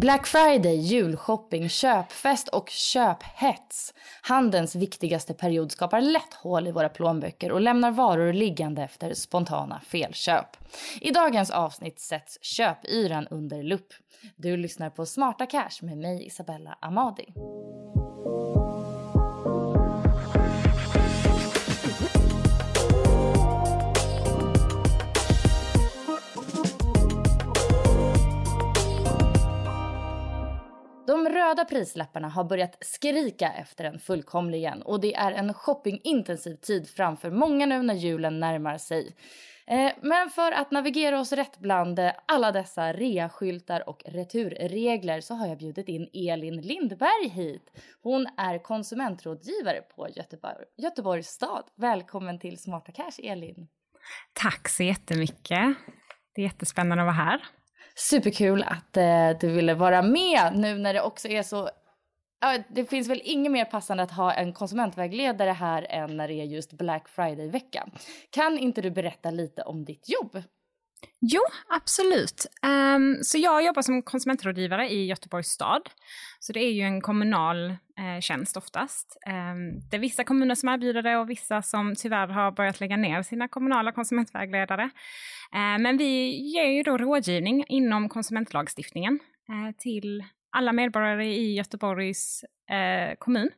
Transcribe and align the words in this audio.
Black 0.00 0.26
Friday, 0.26 0.76
julshopping, 0.76 1.68
köpfest 1.68 2.48
och 2.48 2.68
köphets. 2.70 3.94
Handelns 4.22 4.74
viktigaste 4.74 5.34
period 5.34 5.72
skapar 5.72 6.00
lätt 6.00 6.34
hål 6.34 6.66
i 6.66 6.72
våra 6.72 6.88
plånböcker 6.88 7.52
och 7.52 7.60
lämnar 7.60 7.90
varor 7.90 8.32
liggande 8.32 8.82
efter 8.82 9.14
spontana 9.14 9.80
felköp. 9.86 10.56
I 11.00 11.10
dagens 11.10 11.50
avsnitt 11.50 12.00
sätts 12.00 12.38
köpyran 12.42 13.26
under 13.30 13.62
lupp. 13.62 13.92
Du 14.36 14.56
lyssnar 14.56 14.90
på 14.90 15.06
Smarta 15.06 15.46
Cash 15.46 15.82
med 15.82 15.98
mig 15.98 16.26
Isabella 16.26 16.78
Amadi. 16.80 17.26
De 31.06 31.28
röda 31.28 31.64
prislapparna 31.64 32.28
har 32.28 32.44
börjat 32.44 32.76
skrika 32.80 33.52
efter 33.52 33.84
en 33.84 33.98
fullkomligen 33.98 34.82
och 34.82 35.00
det 35.00 35.14
är 35.14 35.32
en 35.32 35.54
shoppingintensiv 35.54 36.56
tid 36.56 36.88
framför 36.88 37.30
många 37.30 37.66
nu 37.66 37.82
när 37.82 37.94
julen 37.94 38.40
närmar 38.40 38.78
sig. 38.78 39.16
Eh, 39.66 39.92
men 40.00 40.30
för 40.30 40.52
att 40.52 40.70
navigera 40.70 41.20
oss 41.20 41.32
rätt 41.32 41.58
bland 41.58 41.98
eh, 41.98 42.12
alla 42.26 42.52
dessa 42.52 42.92
reaskyltar 42.92 43.88
och 43.88 44.02
returregler 44.06 45.20
så 45.20 45.34
har 45.34 45.46
jag 45.46 45.58
bjudit 45.58 45.88
in 45.88 46.08
Elin 46.12 46.60
Lindberg 46.60 47.28
hit. 47.28 47.70
Hon 48.02 48.26
är 48.36 48.58
konsumentrådgivare 48.58 49.80
på 49.80 50.08
Göteborg, 50.08 50.64
Göteborgs 50.76 51.28
stad. 51.28 51.64
Välkommen 51.76 52.38
till 52.38 52.58
Smarta 52.58 52.92
Cash, 52.92 53.20
Elin. 53.22 53.68
Tack 54.32 54.68
så 54.68 54.82
jättemycket. 54.82 55.76
Det 56.34 56.40
är 56.40 56.44
jättespännande 56.44 57.02
att 57.02 57.06
vara 57.06 57.24
här. 57.24 57.40
Superkul 57.98 58.62
att 58.62 58.96
eh, 58.96 59.30
du 59.40 59.48
ville 59.48 59.74
vara 59.74 60.02
med 60.02 60.52
nu 60.54 60.78
när 60.78 60.94
det 60.94 61.02
också 61.02 61.28
är 61.28 61.42
så... 61.42 61.70
Ja, 62.40 62.58
det 62.68 62.84
finns 62.84 63.08
väl 63.08 63.20
inget 63.24 63.52
mer 63.52 63.64
passande 63.64 64.02
att 64.02 64.10
ha 64.10 64.32
en 64.32 64.52
konsumentvägledare 64.52 65.50
här 65.50 65.86
än 65.90 66.16
när 66.16 66.28
det 66.28 66.34
är 66.34 66.44
just 66.44 66.72
Black 66.72 67.08
Friday-vecka. 67.08 67.88
Kan 68.30 68.58
inte 68.58 68.82
du 68.82 68.90
berätta 68.90 69.30
lite 69.30 69.62
om 69.62 69.84
ditt 69.84 70.08
jobb? 70.08 70.42
Jo, 71.20 71.40
absolut. 71.68 72.46
Um, 72.96 73.18
så 73.22 73.38
jag 73.38 73.64
jobbar 73.64 73.82
som 73.82 74.02
konsumentrådgivare 74.02 74.88
i 74.88 75.06
Göteborgs 75.06 75.48
stad. 75.48 75.82
Så 76.40 76.52
det 76.52 76.60
är 76.60 76.72
ju 76.72 76.82
en 76.82 77.00
kommunal 77.00 77.70
eh, 77.70 78.20
tjänst 78.20 78.56
oftast. 78.56 79.16
Um, 79.26 79.80
det 79.90 79.96
är 79.96 80.00
vissa 80.00 80.24
kommuner 80.24 80.54
som 80.54 80.68
erbjuder 80.68 81.02
det 81.02 81.16
och 81.16 81.30
vissa 81.30 81.62
som 81.62 81.94
tyvärr 81.94 82.28
har 82.28 82.52
börjat 82.52 82.80
lägga 82.80 82.96
ner 82.96 83.22
sina 83.22 83.48
kommunala 83.48 83.92
konsumentvägledare. 83.92 84.82
Uh, 85.54 85.78
men 85.78 85.96
vi 85.96 86.30
ger 86.52 86.66
ju 86.66 86.82
då 86.82 86.98
rådgivning 86.98 87.64
inom 87.68 88.08
konsumentlagstiftningen 88.08 89.18
uh, 89.50 89.72
till 89.78 90.24
alla 90.50 90.72
medborgare 90.72 91.26
i 91.26 91.54
Göteborgs 91.54 92.44
uh, 92.70 93.14
kommun. 93.18 93.50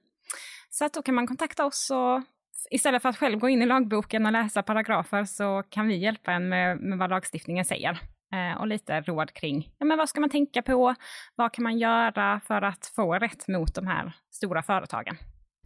Så 0.71 0.85
att 0.85 0.93
då 0.93 1.03
kan 1.03 1.15
man 1.15 1.27
kontakta 1.27 1.67
oss 1.67 1.91
och 1.91 2.23
istället 2.71 3.03
för 3.03 3.09
att 3.09 3.17
själv 3.17 3.39
gå 3.39 3.49
in 3.49 3.63
i 3.63 3.67
lagboken 3.67 4.27
och 4.27 4.33
läsa 4.33 4.63
paragrafer 4.63 5.25
så 5.25 5.63
kan 5.69 5.89
vi 5.89 5.97
hjälpa 5.97 6.33
en 6.33 6.49
med, 6.49 6.81
med 6.81 6.99
vad 6.99 7.11
lagstiftningen 7.11 7.65
säger. 7.65 7.99
Eh, 8.33 8.61
och 8.61 8.67
lite 8.67 9.01
råd 9.01 9.33
kring 9.33 9.71
ja, 9.79 9.87
men 9.87 9.99
vad 9.99 10.09
ska 10.09 10.21
man 10.21 10.31
tänka 10.31 10.63
på, 10.63 10.95
vad 11.35 11.53
kan 11.53 11.63
man 11.63 11.79
göra 11.79 12.41
för 12.47 12.63
att 12.63 12.93
få 12.97 13.15
rätt 13.15 13.49
mot 13.49 13.75
de 13.75 13.87
här 13.87 14.13
stora 14.31 14.63
företagen. 14.63 15.17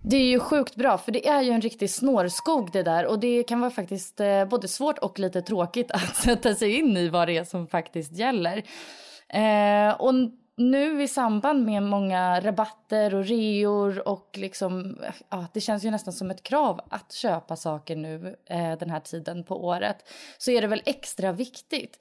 Det 0.04 0.16
är 0.16 0.24
ju 0.26 0.40
sjukt 0.40 0.76
bra 0.76 0.98
för 0.98 1.12
det 1.12 1.28
är 1.28 1.42
ju 1.42 1.50
en 1.50 1.60
riktig 1.60 1.90
snårskog 1.90 2.72
det 2.72 2.82
där 2.82 3.06
och 3.06 3.20
det 3.20 3.42
kan 3.42 3.60
vara 3.60 3.70
faktiskt 3.70 4.20
eh, 4.20 4.44
både 4.44 4.68
svårt 4.68 4.98
och 4.98 5.18
lite 5.18 5.42
tråkigt 5.42 5.90
att 5.90 6.16
sätta 6.16 6.54
sig 6.54 6.78
in 6.78 6.96
i 6.96 7.08
vad 7.08 7.28
det 7.28 7.36
är 7.36 7.44
som 7.44 7.66
faktiskt 7.66 8.12
gäller. 8.18 8.62
Eh, 9.28 10.00
och 10.00 10.14
nu 10.56 11.02
i 11.02 11.08
samband 11.08 11.64
med 11.66 11.82
många 11.82 12.40
rabatter 12.40 13.14
och 13.14 13.24
reor 13.24 14.08
och 14.08 14.30
liksom, 14.34 14.98
ja, 15.28 15.46
det 15.54 15.60
känns 15.60 15.84
ju 15.84 15.90
nästan 15.90 16.12
som 16.12 16.30
ett 16.30 16.42
krav 16.42 16.80
att 16.90 17.12
köpa 17.12 17.56
saker 17.56 17.96
nu 17.96 18.36
eh, 18.46 18.78
den 18.78 18.90
här 18.90 19.00
tiden 19.00 19.44
på 19.44 19.64
året, 19.64 19.96
så 20.38 20.50
är 20.50 20.60
det 20.60 20.66
väl 20.66 20.82
extra 20.84 21.32
viktigt. 21.32 21.98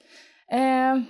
Eh, 0.48 1.00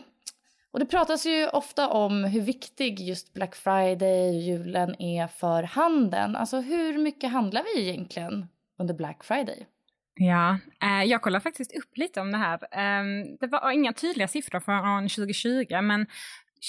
och 0.72 0.78
det 0.78 0.86
pratas 0.86 1.26
ju 1.26 1.48
ofta 1.48 1.88
om 1.88 2.24
hur 2.24 2.40
viktig 2.40 3.00
just 3.00 3.34
Black 3.34 3.54
Friday 3.54 4.28
och 4.28 4.34
julen 4.34 5.02
är 5.02 5.26
för 5.26 5.62
handeln. 5.62 6.36
Alltså 6.36 6.60
hur 6.60 6.98
mycket 6.98 7.32
handlar 7.32 7.62
vi 7.62 7.88
egentligen 7.88 8.46
under 8.78 8.94
Black 8.94 9.24
Friday? 9.24 9.66
Ja, 10.14 10.58
eh, 10.82 11.04
jag 11.04 11.22
kollade 11.22 11.42
faktiskt 11.42 11.76
upp 11.76 11.96
lite 11.96 12.20
om 12.20 12.32
det 12.32 12.38
här. 12.38 12.54
Eh, 12.54 13.26
det 13.40 13.46
var 13.46 13.70
inga 13.70 13.92
tydliga 13.92 14.28
siffror 14.28 14.60
från 14.60 15.08
2020, 15.08 15.80
men 15.82 16.06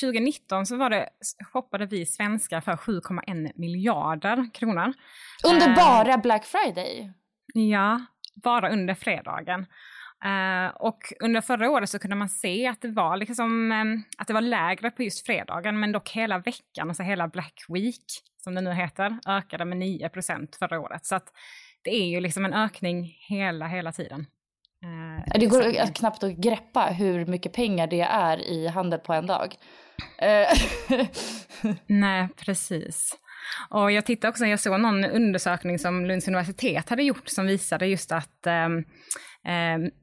2019 0.01 0.65
så 0.65 0.77
var 0.77 0.89
det, 0.89 1.09
shoppade 1.53 1.85
vi 1.85 2.05
svenskar 2.05 2.61
för 2.61 2.71
7,1 2.71 3.51
miljarder 3.55 4.49
kronor. 4.53 4.93
Under 5.47 5.69
Eh, 5.69 5.75
bara 5.75 6.17
Black 6.17 6.45
Friday? 6.45 7.11
Ja, 7.53 8.05
bara 8.33 8.69
under 8.69 8.93
fredagen. 8.93 9.65
Eh, 10.25 10.75
och 10.75 11.13
under 11.19 11.41
förra 11.41 11.69
året 11.69 11.89
så 11.89 11.99
kunde 11.99 12.15
man 12.15 12.29
se 12.29 12.67
att 12.67 12.81
det 12.81 12.87
var 12.87 13.17
liksom, 13.17 13.71
eh, 13.71 13.85
att 14.17 14.27
det 14.27 14.33
var 14.33 14.41
lägre 14.41 14.91
på 14.91 15.03
just 15.03 15.25
fredagen, 15.25 15.79
men 15.79 15.91
dock 15.91 16.09
hela 16.09 16.37
veckan, 16.37 16.89
alltså 16.89 17.03
hela 17.03 17.27
Black 17.27 17.65
Week, 17.69 18.05
som 18.43 18.55
det 18.55 18.61
nu 18.61 18.73
heter, 18.73 19.17
ökade 19.27 19.65
med 19.65 19.77
9% 19.77 20.55
förra 20.59 20.79
året. 20.79 21.05
Så 21.05 21.15
att 21.15 21.27
det 21.83 21.91
är 21.91 22.05
ju 22.05 22.19
liksom 22.19 22.45
en 22.45 22.53
ökning 22.53 23.17
hela, 23.29 23.67
hela 23.67 23.91
tiden. 23.91 24.25
Det 25.35 25.45
går 25.45 25.93
knappt 25.95 26.23
att 26.23 26.31
greppa 26.31 26.85
hur 26.85 27.25
mycket 27.25 27.53
pengar 27.53 27.87
det 27.87 28.01
är 28.01 28.37
i 28.37 28.67
handel 28.67 28.99
på 28.99 29.13
en 29.13 29.27
dag. 29.27 29.55
Eh. 30.17 30.57
Nej, 31.87 32.29
precis. 32.37 33.17
Och 33.69 33.91
jag 33.91 34.05
tittade 34.05 34.29
också, 34.29 34.45
jag 34.45 34.59
såg 34.59 34.79
någon 34.79 35.05
undersökning 35.05 35.79
som 35.79 36.05
Lunds 36.05 36.27
universitet 36.27 36.89
hade 36.89 37.03
gjort 37.03 37.27
som 37.27 37.45
visade 37.47 37.87
just 37.87 38.11
att 38.11 38.47
eh, 38.47 38.69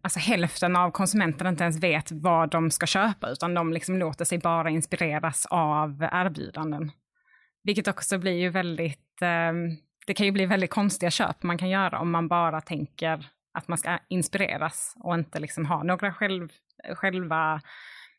alltså 0.03 0.19
hälften 0.19 0.77
av 0.77 0.91
konsumenterna 0.91 1.51
inte 1.51 1.65
ens 1.65 1.83
vet 1.83 2.13
vad 2.13 2.51
de 2.51 2.71
ska 2.71 2.87
köpa, 2.87 3.29
utan 3.31 3.55
de 3.55 3.73
liksom 3.73 3.99
låter 3.99 4.25
sig 4.25 4.39
bara 4.39 4.71
inspireras 4.71 5.47
av 5.47 6.09
erbjudanden. 6.13 6.93
Vilket 7.63 7.89
också 7.89 8.19
blir 8.19 8.39
ju 8.39 8.49
väldigt, 8.49 9.23
eh, 9.23 9.53
det 10.07 10.15
kan 10.15 10.27
ju 10.27 10.33
bli 10.33 10.47
väldigt 10.47 10.71
konstiga 10.71 11.11
köp 11.11 11.43
man 11.43 11.59
kan 11.59 11.69
göra 11.69 11.99
om 11.99 12.11
man 12.11 12.29
bara 12.29 12.61
tänker 12.61 13.27
att 13.53 13.69
man 13.69 13.79
ska 13.79 13.99
inspireras 14.09 14.95
och 15.01 15.15
inte 15.15 15.41
liksom 15.41 15.67
ha 15.67 15.83
några 15.83 16.13
själv, 16.13 16.49
själva 16.95 17.61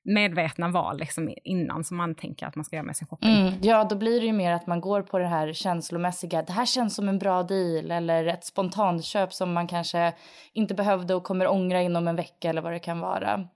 medvetna 0.04 0.70
val 0.70 0.98
liksom 0.98 1.34
innan 1.44 1.84
som 1.84 1.98
man 1.98 2.16
tänker 2.16 2.46
att 2.46 2.56
man 2.56 2.66
ska 2.66 2.76
göra 2.76 2.86
med 2.86 2.98
sin 2.98 3.08
shopping. 3.08 3.30
Mm, 3.30 3.54
ja, 3.62 3.84
då 3.84 3.96
blir 3.96 4.20
det 4.20 4.26
ju 4.26 4.34
mer 4.34 4.52
att 4.52 4.68
man 4.68 4.82
går 4.82 5.02
på 5.02 5.20
det 5.20 5.28
här 5.28 5.54
känslomässiga. 5.54 6.42
Det 6.42 6.54
här 6.54 6.66
känns 6.66 6.96
som 6.96 7.10
en 7.10 7.20
bra 7.20 7.44
deal 7.44 7.92
eller 7.92 8.26
ett 8.26 8.46
spontanköp 8.46 9.34
som 9.34 9.54
man 9.54 9.68
kanske 9.68 10.14
inte 10.54 10.74
behövde 10.74 11.16
och 11.16 11.24
kommer 11.24 11.48
ångra 11.48 11.82
inom 11.82 12.08
en 12.08 12.16
vecka 12.16 12.50
eller 12.50 12.62
vad 12.62 12.74
det 12.74 12.80
kan 12.80 13.00
vara. 13.00 13.48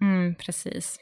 Mm, 0.00 0.34
precis. 0.34 0.98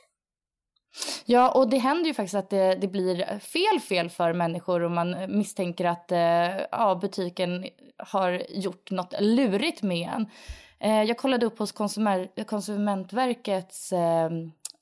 Ja, 1.25 1.51
och 1.51 1.71
det 1.71 1.79
händer 1.79 2.05
ju 2.05 2.15
faktiskt 2.15 2.35
att 2.35 2.51
det, 2.51 2.75
det 2.75 2.89
blir 2.89 3.39
fel 3.39 3.81
fel 3.81 4.11
för 4.11 4.33
människor 4.33 4.83
och 4.83 4.91
man 4.91 5.17
misstänker 5.29 5.85
att 5.85 6.13
eh, 6.13 6.61
ja, 6.71 6.99
butiken 7.01 7.67
har 7.99 8.43
gjort 8.49 8.91
något 8.91 9.15
lurigt 9.21 9.83
med 9.83 10.09
en. 10.09 10.27
Eh, 10.83 11.03
jag 11.03 11.19
kollade 11.19 11.47
upp 11.47 11.59
hos 11.59 11.73
Konsumer 11.73 12.45
Konsumentverkets 12.45 13.93
eh, 13.93 14.31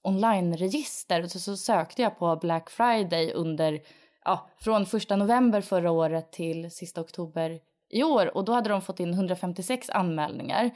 online-register 0.02 1.23
och 1.23 1.31
så, 1.31 1.38
så, 1.38 1.56
sökte 1.56 2.02
jag 2.02 2.19
på 2.19 2.37
Black 2.37 2.70
Friday 2.70 3.32
under, 3.32 3.81
ja, 4.25 4.49
från 4.61 4.82
1 4.82 5.11
november 5.11 5.61
förra 5.61 5.91
året 5.91 6.32
till 6.32 6.70
sista 6.70 7.00
oktober 7.00 7.61
i 7.91 8.02
år 8.02 8.37
och 8.37 8.44
då 8.44 8.52
hade 8.52 8.69
de 8.69 8.82
fått 8.82 9.00
in 9.00 9.14
156 9.14 9.91
anmälningar 9.91 10.70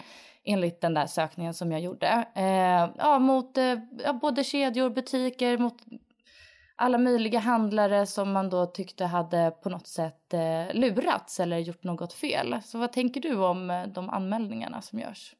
enligt 0.44 0.80
den 0.80 0.94
där 0.94 1.06
sökningen 1.06 1.54
som 1.54 1.72
jag 1.72 1.80
gjorde. 1.80 2.26
Eh, 2.34 2.90
ja, 2.98 3.18
mot 3.18 3.58
eh, 3.58 3.78
både 4.20 4.44
kedjor, 4.44 4.90
butiker, 4.90 5.58
mot 5.58 5.76
alla 6.76 6.98
möjliga 6.98 7.38
handlare 7.38 8.06
som 8.06 8.32
man 8.32 8.50
då 8.50 8.66
tyckte 8.66 9.04
hade 9.04 9.50
på 9.62 9.68
något 9.68 9.86
sätt 9.86 10.34
eh, 10.34 10.74
lurats 10.74 11.40
eller 11.40 11.58
gjort 11.58 11.84
något 11.84 12.12
fel. 12.12 12.56
Så 12.62 12.78
vad 12.78 12.92
tänker 12.92 13.20
du 13.20 13.34
om 13.34 13.70
eh, 13.70 13.86
de 13.86 14.10
anmälningarna 14.10 14.82
som 14.82 14.98
görs? 14.98 15.34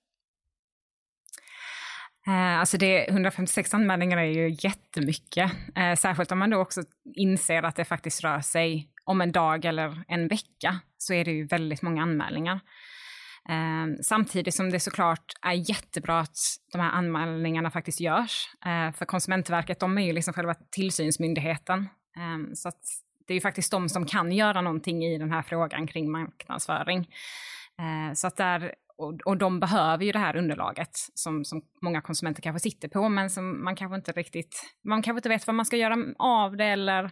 Eh, 2.27 2.59
alltså 2.59 2.79
det, 2.79 3.11
156 3.11 3.75
anmälningar 3.75 4.19
är 4.19 4.25
ju 4.25 4.57
jättemycket, 4.61 5.53
eh, 5.77 5.95
särskilt 5.95 6.33
om 6.33 6.39
man 6.39 6.51
då 6.51 6.59
också 6.59 6.83
inser 7.15 7.63
att 7.63 7.77
det 7.77 7.85
faktiskt 7.85 8.25
rör 8.25 8.41
sig 8.41 8.89
om 9.05 9.21
en 9.21 9.33
dag 9.33 9.65
eller 9.65 10.05
en 10.09 10.29
vecka, 10.29 10.81
så 10.99 11.15
är 11.15 11.25
det 11.25 11.31
ju 11.31 11.47
väldigt 11.47 11.83
många 11.83 12.03
anmälningar. 12.03 12.61
Eh, 13.49 14.03
samtidigt 14.03 14.55
som 14.55 14.71
det 14.71 14.81
såklart 14.81 15.33
är 15.43 15.53
jättebra 15.53 16.21
att 16.21 16.39
de 16.73 16.79
här 16.79 16.91
anmälningarna 16.91 17.71
faktiskt 17.71 18.01
görs. 18.01 18.49
Eh, 18.67 18.93
för 18.93 19.05
Konsumentverket, 19.05 19.81
de 19.81 19.99
är 19.99 20.03
ju 20.03 20.13
liksom 20.13 20.35
själva 20.35 20.55
tillsynsmyndigheten. 20.55 21.79
Eh, 22.17 22.55
så 22.55 22.69
att 22.69 22.81
det 23.27 23.33
är 23.33 23.35
ju 23.35 23.41
faktiskt 23.41 23.71
de 23.71 23.89
som 23.89 24.07
kan 24.07 24.33
göra 24.33 24.61
någonting 24.61 25.05
i 25.05 25.19
den 25.19 25.33
här 25.33 25.43
frågan 25.43 25.87
kring 25.87 26.11
marknadsföring. 26.11 27.09
Eh, 27.79 28.15
så 28.15 28.27
att 28.27 28.37
där, 28.37 28.75
och, 28.99 29.21
och 29.25 29.37
de 29.37 29.61
behöver 29.61 30.05
ju 30.05 30.13
det 30.13 30.19
här 30.19 30.37
underlaget 30.37 30.91
som, 31.15 31.45
som 31.45 31.63
många 31.83 32.01
konsumenter 32.01 32.43
kanske 32.43 32.71
sitter 32.71 32.89
på, 32.89 33.09
men 33.09 33.31
som 33.31 33.65
man 33.65 33.77
kanske 33.77 33.97
inte 33.97 34.13
riktigt, 34.13 34.75
man 34.85 35.03
kanske 35.03 35.19
inte 35.19 35.29
vet 35.29 35.47
vad 35.47 35.57
man 35.57 35.67
ska 35.67 35.77
göra 35.77 35.97
av 36.19 36.57
det 36.57 36.65
eller 36.65 37.11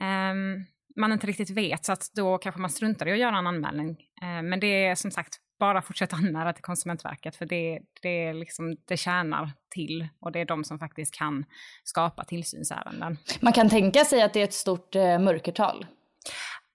ehm, 0.00 0.64
man 0.96 1.12
inte 1.12 1.26
riktigt 1.26 1.50
vet, 1.50 1.84
så 1.84 1.92
att 1.92 2.10
då 2.14 2.38
kanske 2.38 2.60
man 2.60 2.70
struntar 2.70 3.08
i 3.08 3.12
att 3.12 3.18
göra 3.18 3.38
en 3.38 3.46
anmälning. 3.46 3.90
Eh, 4.22 4.42
men 4.42 4.60
det 4.60 4.86
är 4.86 4.94
som 4.94 5.10
sagt 5.10 5.38
bara 5.60 5.82
fortsätta 5.82 6.16
anmäla 6.22 6.52
till 6.52 6.62
Konsumentverket 6.62 7.36
för 7.36 7.46
det, 7.46 7.80
det, 8.02 8.32
liksom, 8.32 8.76
det 8.84 8.96
tjänar 8.96 9.52
till 9.70 10.08
och 10.20 10.32
det 10.32 10.40
är 10.40 10.44
de 10.44 10.64
som 10.64 10.78
faktiskt 10.78 11.14
kan 11.14 11.44
skapa 11.84 12.24
tillsynsärenden. 12.24 13.18
Man 13.40 13.52
kan 13.52 13.68
tänka 13.68 14.04
sig 14.04 14.22
att 14.22 14.32
det 14.32 14.40
är 14.40 14.44
ett 14.44 14.52
stort 14.52 14.94
eh, 14.94 15.18
mörkertal? 15.18 15.86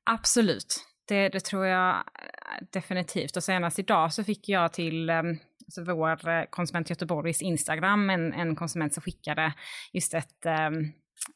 Absolut, 0.03 0.85
det, 1.07 1.29
det, 1.29 1.39
tror 1.39 1.65
jag 1.65 1.95
eh, 1.95 2.65
definitivt. 2.71 3.37
Och 3.37 3.43
senast 3.43 3.79
idag 3.79 4.13
så 4.13 4.23
fick 4.23 4.49
jag 4.49 4.73
till 4.73 5.09
eh, 5.09 5.23
alltså 5.65 5.83
vår 5.83 6.29
eh, 6.29 6.43
konsument 6.49 6.89
Göteborgs 6.89 7.41
Instagram 7.41 8.09
en, 8.09 8.33
en 8.33 8.55
konsument 8.55 8.93
som 8.93 9.01
skickade 9.01 9.53
just 9.93 10.13
ett 10.13 10.45
eh, 10.45 10.53
eh, 10.53 10.71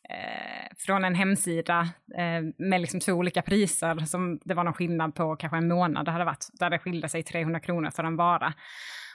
Eh, 0.10 0.76
från 0.78 1.04
en 1.04 1.16
hemsida 1.16 1.90
eh, 2.18 2.68
med 2.68 2.82
liksom 2.82 3.00
två 3.00 3.14
olika 3.14 3.42
priser 3.42 3.96
som 3.96 4.40
det 4.44 4.54
var 4.54 4.64
någon 4.64 4.74
skillnad 4.74 5.16
på 5.16 5.36
kanske 5.36 5.58
en 5.58 5.68
månad 5.68 6.06
det 6.06 6.12
hade 6.12 6.26
varit, 6.26 6.48
där 6.54 6.70
det 6.70 6.80
skilde 6.80 7.10
sig 7.10 7.24
300 7.24 7.60
kronor 7.60 7.90
för 7.90 8.04
en 8.04 8.16
vara. 8.16 8.54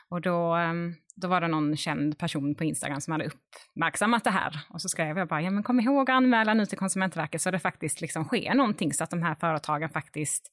Och 0.09 0.21
då, 0.21 0.55
ehm, 0.55 0.95
då 1.17 1.29
var 1.29 1.41
det 1.41 1.49
någon 1.49 1.77
känd 1.77 2.19
person 2.19 2.55
på 2.55 2.65
Instagram 2.65 3.01
som 3.01 3.13
hade 3.13 3.25
uppmärksammat 3.25 4.25
det 4.25 4.31
här. 4.31 4.61
Och 4.71 4.83
så 4.83 4.89
skrev 4.89 5.19
jag 5.19 5.29
bara, 5.29 5.43
ja 5.43 5.51
men 5.51 5.63
kom 5.63 5.81
ihåg 5.81 6.11
att 6.11 6.17
anmäla 6.17 6.55
nu 6.55 6.67
till 6.67 6.79
Konsumentverket 6.79 7.43
så 7.43 7.51
det 7.51 7.59
faktiskt 7.59 8.01
liksom 8.01 8.25
sker 8.25 8.55
någonting 8.55 8.93
så 8.93 9.05
att 9.05 9.11
de 9.11 9.23
här 9.23 9.35
företagen 9.35 9.89
faktiskt 9.89 10.51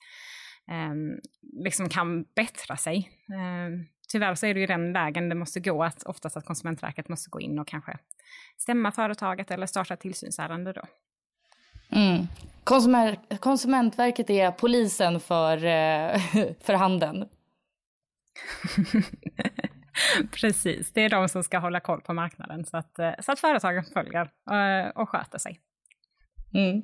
eh, 0.72 0.94
liksom 1.64 1.90
kan 1.90 2.24
bättra 2.36 2.78
sig. 2.78 3.12
Eh, 3.30 3.86
tyvärr 4.12 4.36
så 4.36 4.46
är 4.46 4.54
det 4.54 4.60
ju 4.60 4.66
den 4.66 4.94
vägen 4.94 5.30
det 5.30 5.36
måste 5.36 5.60
gå, 5.60 5.84
att 5.84 6.04
oftast 6.04 6.38
att 6.38 6.46
Konsumentverket 6.46 7.10
måste 7.10 7.30
gå 7.30 7.40
in 7.40 7.60
och 7.60 7.68
kanske 7.68 7.98
stämma 8.58 8.92
företaget 8.92 9.52
eller 9.52 9.66
starta 9.66 9.96
tillsynsärende 9.96 10.74
då. 10.74 10.82
Mm. 11.92 12.28
Konsumer 12.64 13.38
Konsumentverket 13.40 14.30
är 14.30 14.52
polisen 14.52 15.20
för, 15.20 15.58
eh, 15.58 16.22
för 16.62 16.74
handeln. 16.74 17.30
Precis, 20.32 20.92
det 20.94 21.02
är 21.02 21.10
de 21.10 21.30
som 21.30 21.44
ska 21.44 21.58
hålla 21.58 21.80
koll 21.80 22.02
på 22.02 22.14
marknaden 22.14 22.66
så 22.66 22.78
att, 22.78 23.00
eh, 23.00 23.12
så 23.20 23.32
att 23.32 23.40
företagen 23.40 23.84
följer 23.94 24.30
eh, 24.52 24.90
och 24.90 25.10
sköter 25.10 25.40
sig. 25.40 25.60
Mm. 26.54 26.82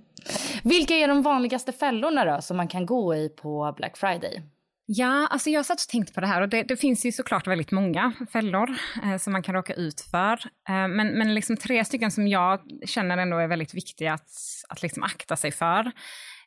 Vilka 0.63 0.93
är 0.93 1.07
de 1.07 1.21
vanligaste 1.21 1.71
fällorna 1.71 2.25
då 2.25 2.41
som 2.41 2.57
man 2.57 2.67
kan 2.67 2.85
gå 2.85 3.15
i 3.15 3.29
på 3.29 3.73
Black 3.77 3.97
Friday? 3.97 4.43
Ja, 4.89 5.27
alltså 5.27 5.49
jag 5.49 5.59
har 5.59 5.63
satt 5.63 5.81
och 5.81 5.87
tänkt 5.87 6.13
på 6.13 6.21
det 6.21 6.27
här 6.27 6.41
och 6.41 6.49
det, 6.49 6.63
det 6.63 6.77
finns 6.77 7.05
ju 7.05 7.11
såklart 7.11 7.47
väldigt 7.47 7.71
många 7.71 8.13
fällor 8.31 8.69
eh, 9.03 9.17
som 9.17 9.33
man 9.33 9.43
kan 9.43 9.55
råka 9.55 9.73
ut 9.73 10.01
för. 10.01 10.33
Eh, 10.69 10.87
men, 10.87 11.07
men 11.07 11.33
liksom 11.33 11.57
tre 11.57 11.85
stycken 11.85 12.11
som 12.11 12.27
jag 12.27 12.61
känner 12.85 13.17
ändå 13.17 13.37
är 13.37 13.47
väldigt 13.47 13.73
viktiga 13.73 14.13
att, 14.13 14.29
att 14.69 14.81
liksom 14.81 15.03
akta 15.03 15.35
sig 15.35 15.51
för. 15.51 15.91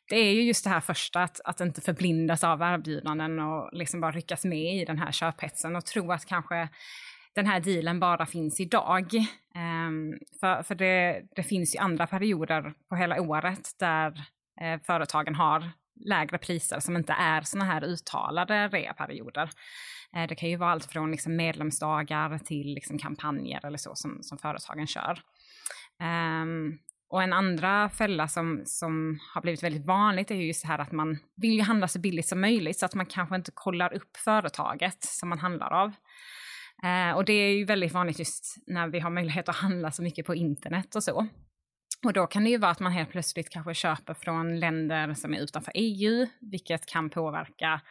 Det 0.09 0.15
är 0.15 0.33
ju 0.33 0.41
just 0.41 0.63
det 0.63 0.69
här 0.69 0.79
första, 0.79 1.23
att, 1.23 1.41
att 1.45 1.61
inte 1.61 1.81
förblindas 1.81 2.43
av 2.43 2.61
erbjudanden 2.61 3.39
och 3.39 3.69
liksom 3.73 4.01
bara 4.01 4.11
ryckas 4.11 4.45
med 4.45 4.75
i 4.75 4.85
den 4.85 4.97
här 4.97 5.11
köphetsen 5.11 5.75
och 5.75 5.85
tro 5.85 6.11
att 6.11 6.25
kanske 6.25 6.69
den 7.35 7.45
här 7.45 7.59
dealen 7.59 7.99
bara 7.99 8.25
finns 8.25 8.59
idag. 8.59 9.15
Eh, 9.55 10.19
för 10.39 10.63
för 10.63 10.75
det, 10.75 11.21
det 11.35 11.43
finns 11.43 11.75
ju 11.75 11.79
andra 11.79 12.07
perioder 12.07 12.73
på 12.89 12.95
hela 12.95 13.21
året 13.21 13.69
där 13.79 14.07
eh, 14.61 14.81
företagen 14.85 15.35
har 15.35 15.71
lägre 15.95 16.37
priser 16.37 16.79
som 16.79 16.97
inte 16.97 17.13
är 17.13 17.41
såna 17.41 17.65
här 17.65 17.83
uttalade 17.83 18.67
reaperioder. 18.67 19.49
Eh, 20.15 20.27
det 20.27 20.35
kan 20.35 20.49
ju 20.49 20.55
vara 20.55 20.71
allt 20.71 20.85
från 20.85 21.11
liksom 21.11 21.35
medlemsdagar 21.35 22.37
till 22.37 22.73
liksom 22.73 22.97
kampanjer 22.97 23.65
eller 23.65 23.77
så 23.77 23.95
som, 23.95 24.17
som 24.21 24.37
företagen 24.37 24.87
kör. 24.87 25.21
Um, 26.43 26.79
och 27.09 27.23
en 27.23 27.33
andra 27.33 27.89
fälla 27.89 28.27
som, 28.27 28.61
som 28.65 29.19
har 29.33 29.41
blivit 29.41 29.63
väldigt 29.63 29.85
vanligt 29.85 30.31
är 30.31 30.35
ju 30.35 30.47
just 30.47 30.61
det 30.61 30.67
här 30.67 30.79
att 30.79 30.91
man 30.91 31.17
vill 31.35 31.53
ju 31.53 31.61
handla 31.61 31.87
så 31.87 31.99
billigt 31.99 32.27
som 32.27 32.41
möjligt 32.41 32.79
så 32.79 32.85
att 32.85 32.95
man 32.95 33.05
kanske 33.05 33.35
inte 33.35 33.51
kollar 33.53 33.93
upp 33.93 34.17
företaget 34.17 35.03
som 35.03 35.29
man 35.29 35.39
handlar 35.39 35.73
av. 35.73 35.87
Uh, 36.83 37.15
och 37.15 37.25
det 37.25 37.33
är 37.33 37.53
ju 37.53 37.65
väldigt 37.65 37.91
vanligt 37.91 38.19
just 38.19 38.55
när 38.67 38.87
vi 38.87 38.99
har 38.99 39.09
möjlighet 39.09 39.49
att 39.49 39.55
handla 39.55 39.91
så 39.91 40.03
mycket 40.03 40.25
på 40.25 40.35
internet 40.35 40.95
och 40.95 41.03
så. 41.03 41.27
Och 42.05 42.13
då 42.13 42.27
kan 42.27 42.43
det 42.43 42.49
ju 42.49 42.57
vara 42.57 42.71
att 42.71 42.79
man 42.79 42.91
helt 42.91 43.09
plötsligt 43.09 43.49
kanske 43.49 43.73
köper 43.73 44.13
från 44.13 44.59
länder 44.59 45.13
som 45.13 45.33
är 45.33 45.39
utanför 45.39 45.71
EU, 45.75 46.27
vilket 46.39 46.85
kan 46.85 47.09
påverka 47.09 47.81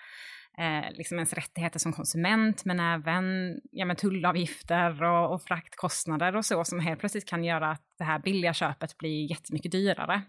eh, 0.59 0.93
liksom 0.93 1.19
ens 1.19 1.33
rättigheter 1.33 1.79
som 1.79 1.93
konsument, 1.93 2.65
men 2.65 2.81
även 2.81 3.25
ja, 3.71 3.85
men 3.85 3.97
tullavgifter 3.97 5.03
och, 5.03 5.35
och 5.35 5.43
fraktkostnader 5.43 6.37
och 6.37 6.45
så, 6.45 6.65
som 6.65 6.81
helt 6.81 7.01
plötsligt 7.01 7.29
kan 7.29 7.45
göra 7.45 7.71
att 7.71 7.83
det 7.99 8.05
här 8.05 8.19
billiga 8.19 8.55
köpet 8.55 8.99
blir 8.99 9.31
jättemycket 9.31 9.73
dyrare. 9.73 10.23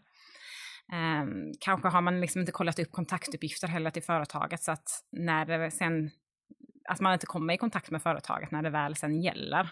Eh, 0.93 1.25
kanske 1.59 1.87
har 1.87 2.01
man 2.01 2.21
liksom 2.21 2.41
inte 2.41 2.51
kollat 2.51 2.79
upp 2.79 2.91
kontaktuppgifter 2.91 3.67
heller 3.67 3.89
till 3.89 4.03
företaget, 4.03 4.63
så 4.63 4.71
att 4.71 4.89
när 5.11 5.45
det 5.45 5.71
sen, 5.71 6.11
att 6.89 6.99
man 6.99 7.13
inte 7.13 7.25
kommer 7.25 7.53
i 7.53 7.57
kontakt 7.57 7.91
med 7.91 8.01
företaget 8.01 8.51
när 8.51 8.61
det 8.61 8.69
väl 8.69 8.95
sen 8.95 9.21
gäller. 9.21 9.69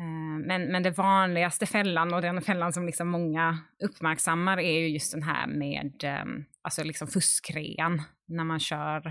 Eh, 0.00 0.46
men, 0.46 0.72
men 0.72 0.82
det 0.82 0.90
vanligaste 0.90 1.66
fällan 1.66 2.14
och 2.14 2.22
den 2.22 2.42
fällan 2.42 2.72
som 2.72 2.86
liksom 2.86 3.08
många 3.08 3.58
uppmärksammar 3.84 4.60
är 4.60 4.78
ju 4.80 4.88
just 4.88 5.12
den 5.12 5.22
här 5.22 5.46
med 5.46 6.04
ehm, 6.04 6.44
alltså 6.62 6.84
liksom 6.84 7.08
fuskrean. 7.08 8.02
När 8.28 8.44
man 8.44 8.60
kör 8.60 9.06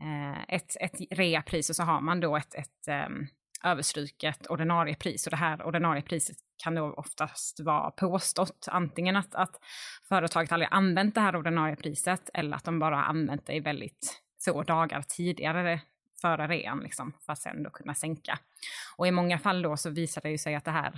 eh, 0.00 0.54
ett, 0.54 0.76
ett 0.80 1.18
reapris 1.18 1.70
och 1.70 1.76
så 1.76 1.82
har 1.82 2.00
man 2.00 2.20
då 2.20 2.36
ett, 2.36 2.54
ett 2.54 2.88
ehm, 2.88 3.26
överstruket 3.64 4.46
ordinarie 4.46 4.94
pris. 4.94 5.26
Och 5.26 5.30
det 5.30 5.36
här 5.36 5.66
ordinarie 5.66 6.02
priset 6.02 6.36
kan 6.64 6.74
då 6.74 6.92
oftast 6.92 7.60
vara 7.60 7.90
påstått. 7.90 8.66
Antingen 8.70 9.16
att, 9.16 9.34
att 9.34 9.56
företaget 10.08 10.52
aldrig 10.52 10.68
använt 10.70 11.14
det 11.14 11.20
här 11.20 11.36
ordinarie 11.36 11.76
priset 11.76 12.30
eller 12.34 12.56
att 12.56 12.64
de 12.64 12.78
bara 12.78 13.04
använt 13.04 13.46
det 13.46 13.52
i 13.52 13.60
väldigt 13.60 14.22
få 14.44 14.62
dagar 14.62 15.02
tidigare 15.02 15.80
före 16.24 16.46
rean 16.46 16.80
liksom, 16.80 17.12
för 17.26 17.32
att 17.32 17.38
sen 17.38 17.62
då 17.62 17.70
kunna 17.70 17.94
sänka. 17.94 18.38
Och 18.96 19.06
i 19.06 19.10
många 19.10 19.38
fall 19.38 19.62
då 19.62 19.76
så 19.76 19.90
visar 19.90 20.22
det 20.22 20.30
ju 20.30 20.38
sig 20.38 20.54
att 20.54 20.64
det 20.64 20.70
här 20.70 20.92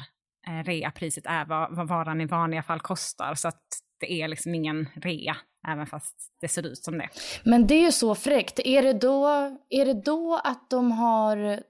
eh, 0.47 0.65
reapriset 0.65 1.27
är 1.27 1.45
vad, 1.45 1.77
vad 1.77 1.89
varan 1.89 2.21
i 2.21 2.27
vanliga 2.27 2.63
fall 2.63 2.81
kostar. 2.81 3.35
Så 3.35 3.49
att 3.49 3.63
det 4.01 4.13
är 4.13 4.29
liksom 4.29 4.55
ingen 4.55 4.89
rea, 4.95 5.37
även 5.69 5.87
fast 5.87 6.15
det 6.41 6.49
ser 6.49 6.67
ut 6.67 6.79
som 6.79 6.99
det. 6.99 7.09
Men 7.45 7.67
det 7.67 7.75
är 7.75 7.85
ju 7.85 7.93
så 7.93 8.15
fräckt. 8.15 8.61
Är 8.65 8.83
det 8.83 8.93
då, 8.93 9.27
är 9.69 9.85
det 9.85 10.03
då 10.05 10.41
att 10.45 10.71
de 10.71 10.93
har 10.93 11.63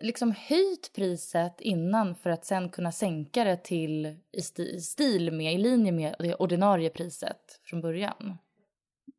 liksom 0.00 0.34
höjt 0.38 0.92
priset 0.94 1.60
innan 1.60 2.14
för 2.14 2.30
att 2.30 2.44
sen 2.44 2.68
kunna 2.68 2.92
sänka 2.92 3.44
det 3.44 3.56
till 3.56 4.16
i 4.32 4.80
stil 4.80 5.32
med, 5.32 5.54
i 5.54 5.58
linje 5.58 5.92
med 5.92 6.14
det 6.18 6.34
ordinarie 6.34 6.90
priset 6.90 7.60
från 7.64 7.80
början? 7.80 8.38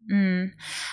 Mm. 0.09 0.51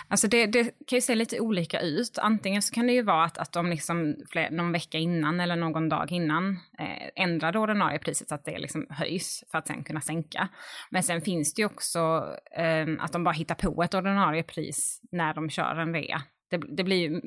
Alltså 0.09 0.29
det, 0.29 0.47
det, 0.47 0.63
kan 0.63 0.97
ju 0.97 1.01
se 1.01 1.15
lite 1.15 1.41
olika 1.41 1.81
ut. 1.81 2.19
Antingen 2.19 2.63
så 2.63 2.75
kan 2.75 2.87
det 2.87 2.93
ju 2.93 3.03
vara 3.03 3.25
att, 3.25 3.39
att 3.39 3.53
de 3.53 3.71
liksom 3.71 4.17
fler, 4.31 4.51
någon 4.51 4.73
vecka 4.73 4.99
innan 4.99 5.41
eller 5.41 5.57
någon 5.57 5.89
dag 5.89 6.13
innan 6.13 6.51
eh, 6.79 7.25
ändrar 7.25 7.53
det 7.53 7.59
ordinarie 7.59 7.99
priset 7.99 8.29
så 8.29 8.35
att 8.35 8.45
det 8.45 8.59
liksom 8.59 8.87
höjs 8.91 9.45
för 9.51 9.59
att 9.59 9.67
sen 9.67 9.85
kunna 9.85 10.01
sänka. 10.01 10.49
Men 10.91 11.03
sen 11.03 11.21
finns 11.21 11.55
det 11.55 11.63
ju 11.63 11.67
också 11.67 12.25
eh, 12.57 12.87
att 12.99 13.13
de 13.13 13.25
bara 13.25 13.33
hittar 13.33 13.55
på 13.55 13.83
ett 13.83 13.95
ordinarie 13.95 14.43
pris 14.43 15.01
när 15.13 15.35
de 15.35 15.51
kör 15.51 15.77
en 15.77 15.95
rea. 15.95 16.23
Det, 16.51 16.61
det 16.77 16.85
blir 16.85 17.11
ju, 17.11 17.21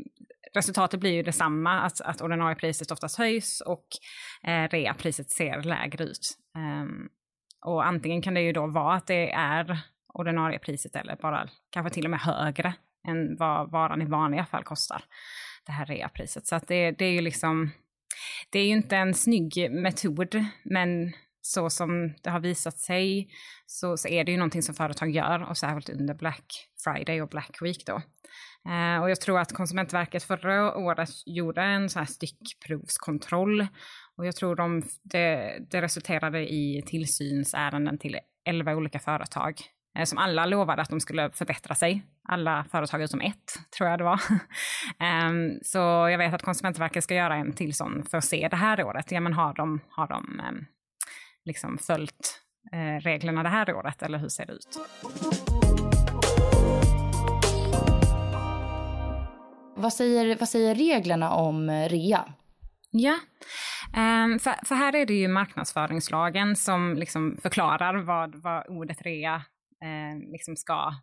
resultatet 0.53 0.99
blir 0.99 1.11
ju 1.11 1.23
detsamma, 1.23 1.79
att, 1.79 2.01
att 2.01 2.21
ordinarie 2.21 2.55
priset 2.55 2.91
oftast 2.91 3.17
höjs 3.17 3.61
och 3.61 3.87
eh, 4.43 4.69
reapriset 4.69 5.31
ser 5.31 5.61
lägre 5.61 6.03
ut. 6.03 6.37
Eh, 6.55 6.85
och 7.65 7.85
antingen 7.85 8.21
kan 8.21 8.33
det 8.33 8.41
ju 8.41 8.53
då 8.53 8.67
vara 8.67 8.95
att 8.95 9.07
det 9.07 9.31
är 9.31 9.79
ordinarie 10.13 10.59
priset 10.59 10.95
eller 10.95 11.15
bara 11.15 11.49
kanske 11.69 11.93
till 11.93 12.05
och 12.05 12.11
med 12.11 12.19
högre 12.19 12.73
än 13.07 13.37
vad 13.37 13.71
varan 13.71 14.01
i 14.01 14.05
vanliga 14.05 14.45
fall 14.45 14.63
kostar. 14.63 15.03
Det 15.65 15.71
här 15.71 15.85
reapriset. 15.85 16.47
Så 16.47 16.55
att 16.55 16.67
det, 16.67 16.91
det 16.91 17.05
är 17.05 17.11
ju 17.11 17.21
liksom, 17.21 17.71
det 18.49 18.59
är 18.59 18.65
ju 18.65 18.71
inte 18.71 18.97
en 18.97 19.13
snygg 19.13 19.71
metod, 19.71 20.45
men 20.63 21.13
så 21.41 21.69
som 21.69 22.13
det 22.23 22.29
har 22.29 22.39
visat 22.39 22.77
sig 22.77 23.29
så, 23.65 23.97
så 23.97 24.07
är 24.07 24.23
det 24.23 24.31
ju 24.31 24.37
någonting 24.37 24.61
som 24.61 24.75
företag 24.75 25.09
gör 25.09 25.49
och 25.49 25.57
särskilt 25.57 25.89
under 25.89 26.13
Black 26.13 26.69
Friday 26.83 27.21
och 27.21 27.29
Black 27.29 27.57
Week 27.61 27.85
då. 27.85 28.01
Eh, 28.71 29.01
och 29.01 29.09
jag 29.09 29.21
tror 29.21 29.39
att 29.39 29.53
Konsumentverket 29.53 30.23
förra 30.23 30.77
året 30.77 31.09
gjorde 31.25 31.61
en 31.61 31.89
sån 31.89 31.99
här 31.99 32.07
stickprovskontroll 32.07 33.67
och 34.17 34.25
jag 34.25 34.35
tror 34.35 34.55
de, 34.55 34.83
det, 35.03 35.57
det 35.71 35.81
resulterade 35.81 36.53
i 36.53 36.83
tillsynsärenden 36.85 37.97
till 37.97 38.19
11 38.45 38.75
olika 38.75 38.99
företag 38.99 39.61
som 40.05 40.17
alla 40.17 40.45
lovade 40.45 40.81
att 40.81 40.89
de 40.89 40.99
skulle 40.99 41.31
förbättra 41.31 41.75
sig. 41.75 42.03
Alla 42.27 42.65
företag 42.71 43.01
utom 43.01 43.21
ett, 43.21 43.59
tror 43.77 43.89
jag 43.89 43.99
det 43.99 44.03
var. 44.03 44.21
um, 45.27 45.59
så 45.63 45.77
jag 46.09 46.17
vet 46.17 46.33
att 46.33 46.43
Konsumentverket 46.43 47.03
ska 47.03 47.15
göra 47.15 47.35
en 47.35 47.53
till 47.53 47.73
sån 47.73 48.03
för 48.03 48.17
att 48.17 48.25
se 48.25 48.47
det 48.47 48.55
här 48.55 48.83
året. 48.83 49.11
Ja, 49.11 49.19
men 49.19 49.33
har 49.33 49.53
de, 49.53 49.79
har 49.89 50.07
de 50.07 50.41
um, 50.49 50.65
liksom 51.45 51.77
följt 51.77 52.41
uh, 52.75 52.99
reglerna 52.99 53.43
det 53.43 53.49
här 53.49 53.73
året, 53.73 54.01
eller 54.01 54.17
hur 54.17 54.29
ser 54.29 54.45
det 54.45 54.53
ut? 54.53 54.79
Vad 59.75 59.93
säger, 59.93 60.35
vad 60.39 60.49
säger 60.49 60.75
reglerna 60.75 61.31
om 61.31 61.69
rea? 61.69 62.33
Ja, 62.93 63.19
för, 64.41 64.65
för, 64.65 64.75
här 64.75 64.95
är 64.95 65.05
det 65.05 65.13
ju 65.13 65.27
marknadsföringslagen 65.27 66.55
som 66.55 66.95
liksom 66.95 67.37
förklarar 67.41 67.95
vad, 67.95 68.35
vad 68.35 68.67
ordet 68.67 69.01
rea 69.01 69.43
eh, 69.81 70.31
liksom 70.31 70.55
ska 70.55 70.93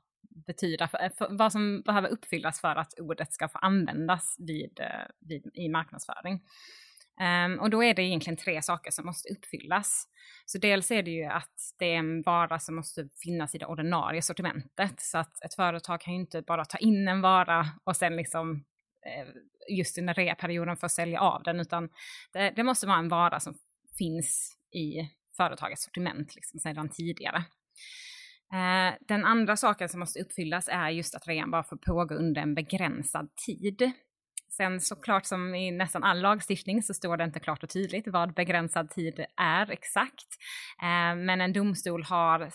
betyda, 0.47 0.89
för, 0.89 1.05
eh, 1.05 1.11
för, 1.19 1.29
vad 1.31 1.53
som 1.53 1.83
behöver 1.83 2.09
uppfyllas 2.09 2.61
för 2.61 2.77
att 2.77 3.01
ordet 3.01 3.33
ska 3.33 3.49
få 3.49 3.59
användas 3.59 4.37
vid, 4.39 4.81
eh, 4.81 5.07
vid 5.21 5.51
i 5.55 5.69
marknadsföring. 5.69 6.41
Um, 7.21 7.59
och 7.59 7.71
då 7.71 7.85
är 7.85 7.95
det 7.95 8.03
egentligen 8.03 8.37
tre 8.37 8.63
saker 8.63 8.91
som 8.91 9.07
måste 9.07 9.29
uppfyllas. 9.29 10.09
Så 10.47 10.59
dels 10.59 10.91
är 10.91 11.03
det 11.03 11.11
ju 11.11 11.25
att 11.25 11.75
det 11.79 11.87
är 11.87 11.97
en 11.97 12.23
vara 12.23 12.59
som 12.59 12.77
måste 12.77 13.09
finnas 13.25 13.55
i 13.55 13.59
det 13.59 13.67
ordinarie 13.67 14.23
sortimentet. 14.23 15.01
Så 15.01 15.19
att 15.19 15.45
ett 15.45 15.55
företag 15.55 16.01
kan 16.01 16.15
ju 16.15 16.21
inte 16.21 16.43
bara 16.43 16.65
ta 16.65 16.79
in 16.79 17.09
en 17.09 17.21
vara 17.21 17.67
och 17.85 17.97
sen 17.97 18.17
liksom 18.17 18.65
eh, 19.07 19.29
just 19.77 19.99
under 19.99 20.15
reaperioden 20.15 20.77
få 20.77 20.89
sälja 20.89 21.21
av 21.21 21.43
den, 21.43 21.61
utan 21.61 21.89
det, 22.33 22.53
det, 22.57 22.63
måste 22.63 22.87
vara 22.87 22.99
en 22.99 23.09
vara 23.09 23.41
som 23.41 23.55
finns 23.99 24.57
i 24.73 25.11
företagets 25.37 25.85
sortiment 25.85 26.35
liksom 26.35 26.61
sedan 26.61 26.89
tidigare. 26.89 27.45
Eh, 28.53 28.95
den 29.01 29.25
andra 29.25 29.57
saken 29.57 29.89
som 29.89 30.01
måste 30.01 30.21
uppfyllas 30.21 30.69
är 30.69 30.89
just 30.89 31.15
att 31.15 31.29
rean 31.29 31.51
bara 31.51 31.65
får 31.65 31.77
pågå 31.77 32.15
under 32.15 32.43
en 32.43 32.55
begränsad 32.55 33.35
tid. 33.47 33.93
Sen 34.57 34.81
såklart 34.81 35.27
som 35.27 35.55
i 35.55 35.71
nästan 35.71 36.05
all 36.05 36.21
lagstiftning 36.21 36.83
så 36.83 36.95
står 36.95 37.17
det 37.17 37.25
inte 37.25 37.41
klart 37.41 37.63
och 37.63 37.71
tydligt 37.71 38.09
vad 38.09 38.35
begränsad 38.35 38.91
tid 38.91 39.27
är 39.37 39.71
exakt. 39.71 40.29
Eh, 40.83 41.17
men 41.17 41.41
en 41.41 41.53
domstol 41.53 42.03
har 42.03 42.51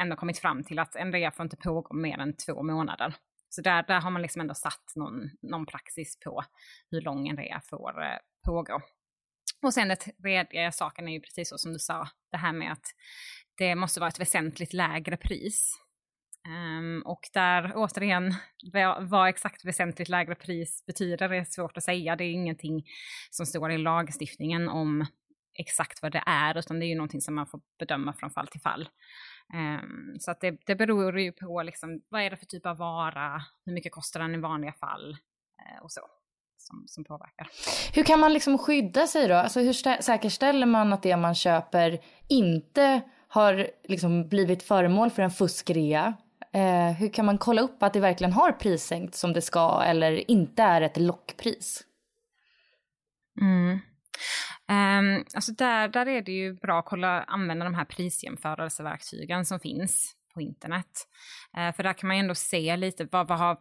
ändå 0.00 0.16
kommit 0.16 0.38
fram 0.38 0.64
till 0.64 0.78
att 0.78 0.96
en 0.96 1.12
rea 1.12 1.30
får 1.30 1.44
inte 1.44 1.56
pågå 1.56 1.94
mer 1.94 2.18
än 2.18 2.36
två 2.36 2.62
månader. 2.62 3.14
Så 3.48 3.62
där, 3.62 3.82
där 3.82 4.00
har 4.00 4.10
man 4.10 4.22
liksom 4.22 4.40
ändå 4.40 4.54
satt 4.54 4.92
någon, 4.96 5.30
någon 5.42 5.66
praxis 5.66 6.18
på 6.24 6.44
hur 6.90 7.00
lång 7.00 7.28
en 7.28 7.36
rea 7.36 7.60
får 7.70 8.02
eh, 8.02 8.18
pågå. 8.46 8.80
Och 9.62 9.74
sen 9.74 9.88
den 9.88 9.96
tredje 9.96 10.72
saken 10.72 11.08
är 11.08 11.12
ju 11.12 11.20
precis 11.20 11.48
så 11.48 11.58
som 11.58 11.72
du 11.72 11.78
sa, 11.78 12.08
det 12.30 12.36
här 12.36 12.52
med 12.52 12.72
att 12.72 12.86
det 13.58 13.74
måste 13.74 14.00
vara 14.00 14.08
ett 14.08 14.20
väsentligt 14.20 14.72
lägre 14.72 15.16
pris. 15.16 15.80
Um, 16.48 17.02
och 17.02 17.20
där 17.32 17.72
återigen, 17.74 18.34
vad, 18.72 19.08
vad, 19.08 19.28
exakt 19.28 19.64
väsentligt 19.64 20.08
lägre 20.08 20.34
pris 20.34 20.84
betyder 20.86 21.32
är 21.32 21.44
svårt 21.44 21.76
att 21.76 21.84
säga. 21.84 22.16
Det 22.16 22.24
är 22.24 22.32
ingenting 22.32 22.84
som 23.30 23.46
står 23.46 23.70
i 23.70 23.78
lagstiftningen 23.78 24.68
om 24.68 25.06
exakt 25.54 26.02
vad 26.02 26.12
det 26.12 26.22
är, 26.26 26.58
utan 26.58 26.80
det 26.80 26.86
är 26.86 26.88
ju 26.88 26.94
någonting 26.94 27.20
som 27.20 27.34
man 27.34 27.46
får 27.46 27.60
bedöma 27.78 28.12
från 28.12 28.30
fall 28.30 28.48
till 28.48 28.60
fall. 28.60 28.88
Um, 29.54 30.16
så 30.20 30.30
att 30.30 30.40
det, 30.40 30.58
det 30.66 30.76
beror 30.76 31.20
ju 31.20 31.32
på 31.32 31.62
liksom, 31.62 32.02
vad 32.08 32.22
är 32.22 32.30
det 32.30 32.36
för 32.36 32.46
typ 32.46 32.66
av 32.66 32.76
vara, 32.76 33.42
hur 33.64 33.72
mycket 33.72 33.92
kostar 33.92 34.20
den 34.20 34.34
i 34.34 34.38
vanliga 34.38 34.72
fall 34.72 35.10
uh, 35.10 35.82
och 35.82 35.92
så. 35.92 36.00
Som, 36.70 36.84
som 36.86 37.04
påverkar. 37.04 37.48
Hur 37.94 38.02
kan 38.02 38.20
man 38.20 38.32
liksom 38.32 38.58
skydda 38.58 39.06
sig 39.06 39.28
då? 39.28 39.34
Alltså 39.34 39.60
hur 39.60 40.02
säkerställer 40.02 40.66
man 40.66 40.92
att 40.92 41.02
det 41.02 41.16
man 41.16 41.34
köper 41.34 42.00
inte 42.28 43.00
har 43.28 43.70
liksom 43.88 44.28
blivit 44.28 44.62
föremål 44.62 45.10
för 45.10 45.22
en 45.22 45.30
fuskrea. 45.30 46.14
Eh, 46.52 46.92
hur 46.92 47.12
kan 47.12 47.26
man 47.26 47.38
kolla 47.38 47.62
upp 47.62 47.82
att 47.82 47.92
det 47.92 48.00
verkligen 48.00 48.32
har 48.32 48.52
prissänkt 48.52 49.14
som 49.14 49.32
det 49.32 49.42
ska 49.42 49.82
eller 49.82 50.30
inte 50.30 50.62
är 50.62 50.80
ett 50.80 50.96
lockpris? 50.96 51.82
Mm. 53.40 53.78
Um, 54.70 55.24
alltså 55.34 55.52
där, 55.52 55.88
där 55.88 56.08
är 56.08 56.22
det 56.22 56.32
ju 56.32 56.54
bra 56.54 56.78
att 56.78 56.84
kolla, 56.84 57.22
använda 57.22 57.64
de 57.64 57.74
här 57.74 57.84
prisjämförelseverktygen 57.84 59.46
som 59.46 59.60
finns 59.60 60.14
på 60.34 60.40
internet. 60.40 61.06
Uh, 61.58 61.72
för 61.72 61.82
där 61.82 61.92
kan 61.92 62.08
man 62.08 62.16
ju 62.16 62.20
ändå 62.20 62.34
se 62.34 62.76
lite 62.76 63.08
vad, 63.12 63.28
vad 63.28 63.38
har 63.38 63.58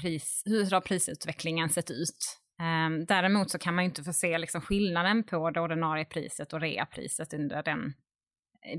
pris, 0.00 0.42
hur 0.44 0.70
har 0.70 0.80
prisutvecklingen 0.80 1.68
sett 1.68 1.90
ut? 1.90 2.38
Um, 2.86 3.06
däremot 3.06 3.50
så 3.50 3.58
kan 3.58 3.74
man 3.74 3.84
ju 3.84 3.88
inte 3.88 4.04
få 4.04 4.12
se 4.12 4.38
liksom 4.38 4.60
skillnaden 4.60 5.24
på 5.24 5.50
det 5.50 5.60
ordinarie 5.60 6.04
priset 6.04 6.52
och 6.52 6.60
reapriset 6.60 7.34
under 7.34 7.62
den 7.62 7.94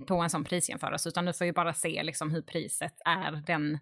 på 0.07 0.15
en 0.15 0.29
sån 0.29 0.43
prisjämförelse, 0.43 1.09
utan 1.09 1.25
du 1.25 1.33
får 1.33 1.47
ju 1.47 1.53
bara 1.53 1.73
se 1.73 2.03
liksom 2.03 2.31
hur 2.31 2.41
priset 2.41 2.93
är 3.05 3.31
den, 3.31 3.79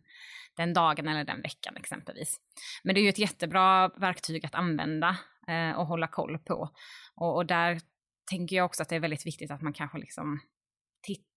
den 0.57 0.73
dagen 0.73 1.07
eller 1.07 1.23
den 1.23 1.41
veckan 1.41 1.77
exempelvis. 1.77 2.37
Men 2.83 2.95
det 2.95 3.01
är 3.01 3.03
ju 3.03 3.09
ett 3.09 3.19
jättebra 3.19 3.87
verktyg 3.87 4.45
att 4.45 4.55
använda 4.55 5.17
eh, 5.47 5.71
och 5.71 5.87
hålla 5.87 6.07
koll 6.07 6.37
på. 6.37 6.69
Och, 7.15 7.35
och, 7.35 7.45
där 7.45 7.79
tänker 8.31 8.55
jag 8.55 8.65
också 8.65 8.83
att 8.83 8.89
det 8.89 8.95
är 8.95 8.99
väldigt 8.99 9.25
viktigt 9.25 9.51
att 9.51 9.61
man 9.61 9.73
kanske 9.73 9.97
liksom 9.97 10.39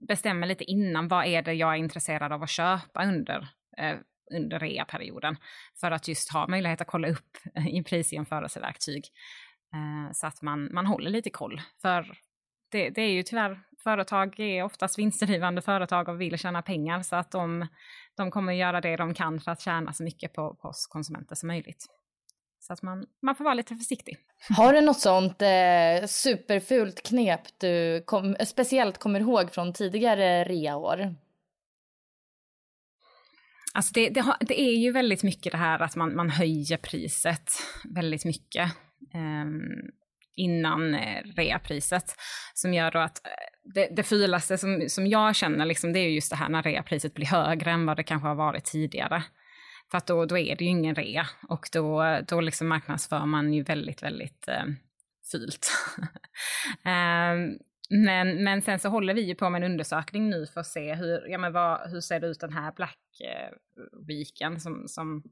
bestämmer 0.09 0.47
lite 0.47 0.65
innan 0.65 1.09
vad 1.09 1.27
är 1.27 1.43
det 1.43 1.55
jag 1.55 1.73
är 1.73 1.77
intresserad 1.77 2.33
av 2.33 2.43
att 2.43 2.51
köpa 2.51 3.05
under, 3.05 3.49
eh, 3.79 3.97
under 4.31 4.59
reaperioden. 4.59 5.37
För 5.81 5.91
att 5.91 6.09
just 6.09 6.33
ha 6.33 6.49
möjlighet 6.49 6.81
att 6.81 6.87
kolla 6.87 7.09
upp 7.09 7.37
eh, 7.55 7.69
i 7.69 7.83
prisjämförelseverktyg. 7.83 9.05
Eh, 9.75 10.13
så 10.13 10.27
att 10.27 10.43
man, 10.43 10.69
man 10.73 10.87
håller 10.87 11.11
lite 11.11 11.31
koll. 11.31 11.61
För 11.83 12.19
det, 12.71 12.91
det, 12.91 13.03
är 13.03 13.11
ju 13.11 13.23
tyvärr, 13.23 13.61
företag 13.83 14.41
är 14.41 14.63
oftast 14.63 14.99
vinstdrivande 14.99 15.63
företag 15.63 16.09
och 16.09 16.21
vill 16.21 16.39
tjäna 16.39 16.63
pengar 16.63 17.03
så 17.03 17.17
att 17.17 17.31
de, 17.31 17.67
de 18.17 18.31
kommer 18.31 18.53
göra 18.53 18.81
det 18.81 18.97
de 18.97 19.15
kan 19.15 19.41
för 19.41 19.51
att 19.51 19.61
tjäna 19.61 19.93
så 19.93 20.03
mycket 20.03 20.33
på, 20.33 20.55
på 20.55 20.69
oss 20.69 20.87
konsumenter 20.87 21.35
som 21.35 21.47
möjligt. 21.47 21.87
Så 22.61 22.73
att 22.73 22.83
man, 22.83 23.07
man 23.23 23.35
får 23.35 23.45
vara 23.45 23.55
lite 23.55 23.77
försiktig. 23.77 24.17
Har 24.57 24.73
du 24.73 24.81
något 24.81 25.01
sånt 25.01 25.43
eh, 25.43 26.07
superfult 26.07 27.03
knep 27.03 27.41
du 27.59 28.03
kom, 28.07 28.37
speciellt 28.47 28.99
kommer 28.99 29.21
ihåg 29.21 29.51
från 29.51 29.73
tidigare 29.73 30.45
reaår? 30.45 31.15
Alltså 33.75 33.93
det, 33.93 34.09
det, 34.09 34.21
har, 34.21 34.37
det, 34.41 34.61
är 34.61 34.77
ju 34.77 34.93
väldigt 34.93 35.23
mycket 35.23 35.53
det 35.53 35.59
här 35.59 35.83
att 35.83 35.97
man, 35.97 36.17
man 36.17 36.31
höjer 36.31 36.77
priset 36.77 37.51
väldigt 37.85 38.25
mycket. 38.25 38.73
Ehm, 39.15 39.61
eh, 39.61 39.89
innan 40.39 40.97
reapriset. 41.37 42.15
Som 42.55 42.75
gör 42.75 42.91
då 42.91 42.99
att 42.99 43.27
eh, 43.27 43.31
det, 43.75 43.89
det 43.97 44.03
fulaste 44.03 44.59
som, 44.59 44.85
som 44.89 45.07
jag 45.07 45.37
känner, 45.37 45.67
liksom, 45.67 45.93
det 45.93 45.99
är 45.99 46.09
just 46.09 46.31
det 46.31 46.37
här 46.37 46.49
när 46.49 46.63
reapriset 46.63 47.15
blir 47.15 47.27
högre 47.27 47.71
än 47.71 47.87
vad 47.87 47.97
det 47.97 48.03
kanske 48.03 48.29
har 48.29 48.35
varit 48.35 48.65
tidigare. 48.65 49.23
För 49.91 49.99
att 49.99 50.07
då, 50.07 50.25
då 50.25 50.39
är 50.39 50.57
det 50.57 50.65
ju 50.65 50.71
ingen 50.71 50.95
rea 50.95 51.27
och 51.49 51.69
då, 51.73 52.19
då 52.29 52.41
liksom 52.41 52.69
marknadsför 52.69 53.27
man 53.27 53.53
ju 53.53 53.63
väldigt, 53.63 54.03
väldigt 54.03 54.49
eh, 54.49 54.65
fult. 55.33 55.73
um, 56.85 57.59
men, 57.91 58.45
men 58.45 58.63
sen 58.63 58.79
så 58.79 58.89
håller 58.89 59.15
vi 59.15 59.21
ju 59.21 59.35
på 59.35 59.51
med 59.51 59.63
en 59.63 59.71
undersökning 59.71 60.31
nu 60.31 60.47
för 60.47 60.61
att 60.61 60.67
se 60.67 60.95
hur, 60.95 61.29
ja, 61.29 61.39
men 61.39 61.53
vad, 61.53 61.91
hur 61.91 62.01
ser 62.01 62.21
det 62.21 62.27
ut 62.27 62.41
den 62.41 62.53
här 62.53 62.73
Black 62.73 62.99
eh, 63.21 63.51
Weeken. 64.07 64.61
Som, 64.61 64.89
som 64.89 65.23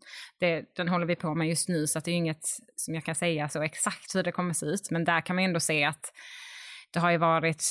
det, 0.41 0.65
den 0.77 0.89
håller 0.89 1.07
vi 1.07 1.17
på 1.17 1.35
med 1.35 1.49
just 1.49 1.69
nu 1.69 1.87
så 1.87 1.99
att 1.99 2.05
det 2.05 2.11
är 2.11 2.15
inget 2.15 2.45
som 2.77 2.95
jag 2.95 3.05
kan 3.05 3.15
säga 3.15 3.49
så 3.49 3.63
exakt 3.63 4.15
hur 4.15 4.23
det 4.23 4.33
kommer 4.33 4.53
se 4.53 4.67
ut. 4.67 4.91
Men 4.91 5.05
där 5.05 5.21
kan 5.21 5.37
man 5.37 5.45
ändå 5.45 5.61
se 5.61 5.85
att 5.85 6.13
det 6.91 6.99
har 6.99 7.11
ju 7.11 7.19
varit 7.19 7.63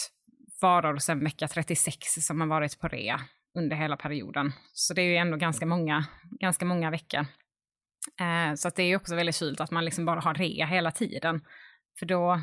varor 0.62 0.98
sedan 0.98 1.24
vecka 1.24 1.48
36 1.48 1.98
som 2.08 2.42
har 2.42 2.48
varit 2.48 2.80
på 2.80 2.88
rea 2.88 3.22
under 3.58 3.76
hela 3.76 3.98
perioden. 3.98 4.52
Så 4.74 4.94
det 4.94 5.02
är 5.02 5.10
ju 5.10 5.16
ändå 5.16 5.38
ganska 5.38 5.66
många, 5.66 6.06
ganska 6.40 6.66
många 6.66 6.92
veckor. 6.92 7.26
Eh, 8.20 8.56
så 8.56 8.68
att 8.68 8.76
det 8.76 8.84
är 8.84 8.96
också 8.96 9.16
väldigt 9.16 9.36
kylt 9.36 9.62
att 9.62 9.72
man 9.72 9.86
liksom 9.86 10.06
bara 10.06 10.20
har 10.20 10.34
rea 10.34 10.66
hela 10.66 10.92
tiden. 10.92 11.42
För 12.00 12.06
då, 12.06 12.42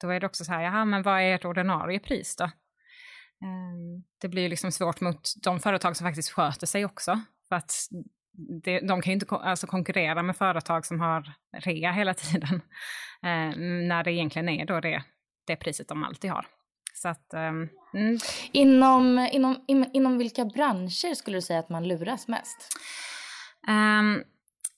då 0.00 0.08
är 0.08 0.20
det 0.20 0.26
också 0.26 0.44
så 0.44 0.52
här, 0.52 0.62
jaha, 0.62 0.84
men 0.84 1.02
vad 1.02 1.20
är 1.20 1.34
ert 1.34 1.44
ordinarie 1.44 1.98
pris 1.98 2.36
då? 2.36 2.44
Eh, 2.44 4.00
det 4.20 4.28
blir 4.28 4.48
liksom 4.48 4.72
svårt 4.72 5.00
mot 5.00 5.28
de 5.42 5.60
företag 5.60 5.96
som 5.96 6.06
faktiskt 6.06 6.30
sköter 6.30 6.66
sig 6.66 6.84
också. 6.84 7.20
För 7.48 7.56
att 7.56 7.72
det, 8.62 8.80
de 8.80 9.02
kan 9.02 9.10
ju 9.10 9.14
inte 9.14 9.34
alltså 9.34 9.66
konkurrera 9.66 10.22
med 10.22 10.36
företag 10.36 10.86
som 10.86 11.00
har 11.00 11.32
rea 11.56 11.92
hela 11.92 12.14
tiden. 12.24 12.60
Eh, 13.22 13.56
när 13.88 14.04
det 14.04 14.12
egentligen 14.12 14.48
är 14.48 14.66
då 14.66 14.80
det, 14.80 15.02
det 15.46 15.56
priset 15.56 15.88
de 15.88 16.04
alltid 16.04 16.30
har. 16.30 16.46
Så 16.94 17.08
att, 17.08 17.34
um, 17.34 17.68
mm. 17.94 18.18
inom, 18.52 19.28
inom, 19.32 19.64
in, 19.68 19.90
inom 19.92 20.18
vilka 20.18 20.44
branscher 20.44 21.14
skulle 21.14 21.36
du 21.36 21.42
säga 21.42 21.58
att 21.58 21.68
man 21.68 21.88
luras 21.88 22.28
mest? 22.28 22.68
Um, 23.68 24.24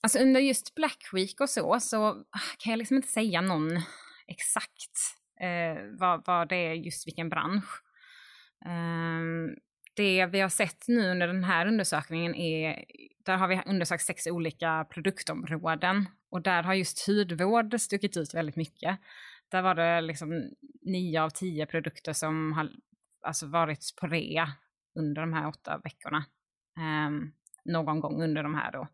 alltså 0.01 0.19
under 0.19 0.39
just 0.39 0.75
Black 0.75 1.09
Week 1.13 1.41
och 1.41 1.49
så, 1.49 1.79
så 1.79 2.23
kan 2.57 2.71
jag 2.71 2.77
liksom 2.77 2.95
inte 2.95 3.07
säga 3.07 3.41
någon 3.41 3.81
exakt 4.29 4.97
eh, 5.41 5.83
vad, 5.99 6.23
vad 6.25 6.49
det 6.49 6.55
är 6.55 6.73
just 6.73 7.07
vilken 7.07 7.29
bransch. 7.29 7.83
Um, 8.65 9.55
det 9.95 10.25
vi 10.25 10.39
har 10.39 10.49
sett 10.49 10.87
nu 10.87 11.11
under 11.11 11.27
den 11.27 11.43
här 11.43 11.65
undersökningen 11.65 12.35
är, 12.35 12.85
där 13.25 13.37
har 13.37 13.47
vi 13.47 13.61
undersökt 13.65 14.03
sex 14.03 14.27
olika 14.27 14.85
produktområden 14.89 16.05
och 16.31 16.41
där 16.41 16.63
har 16.63 16.73
just 16.73 17.07
hudvård 17.07 17.79
stuckit 17.79 18.17
ut 18.17 18.33
väldigt 18.33 18.55
mycket. 18.55 18.99
Där 19.51 19.61
var 19.61 19.75
det 19.75 20.01
liksom 20.01 20.49
nio 20.81 21.21
av 21.21 21.29
tio 21.29 21.65
produkter 21.65 22.13
som 22.13 22.53
har 22.53 22.69
alltså 23.21 23.47
varit 23.47 23.93
på 24.01 24.07
rea 24.07 24.49
under 24.99 25.21
de 25.21 25.33
här 25.33 25.47
åtta 25.47 25.81
veckorna. 25.83 26.25
Um, 26.77 27.33
någon 27.65 27.99
gång 27.99 28.23
under 28.23 28.43
de 28.43 28.55
här 28.55 28.71
då. 28.71 28.87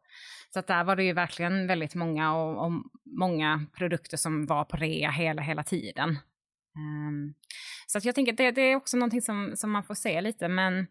Så 0.54 0.60
att 0.60 0.68
där 0.68 0.84
var 0.84 0.96
det 0.96 1.04
ju 1.04 1.14
verkligen 1.14 1.68
väldigt 1.68 1.96
många 1.96 2.36
och, 2.36 2.66
och 2.66 2.72
många 3.20 3.66
produkter 3.78 4.18
som 4.18 4.46
var 4.46 4.66
på 4.66 4.78
rea 4.78 5.12
hela, 5.12 5.42
hela 5.42 5.64
tiden. 5.64 6.10
Um, 6.76 7.34
så 7.88 7.98
att 7.98 8.06
jag 8.06 8.16
tänker 8.16 8.32
att 8.32 8.38
det, 8.38 8.52
det, 8.52 8.62
är 8.62 8.76
också 8.76 8.98
någonting 8.98 9.22
som, 9.22 9.52
som 9.56 9.72
man 9.72 9.84
får 9.84 9.96
se 9.96 10.22
lite, 10.22 10.48
men 10.48 10.88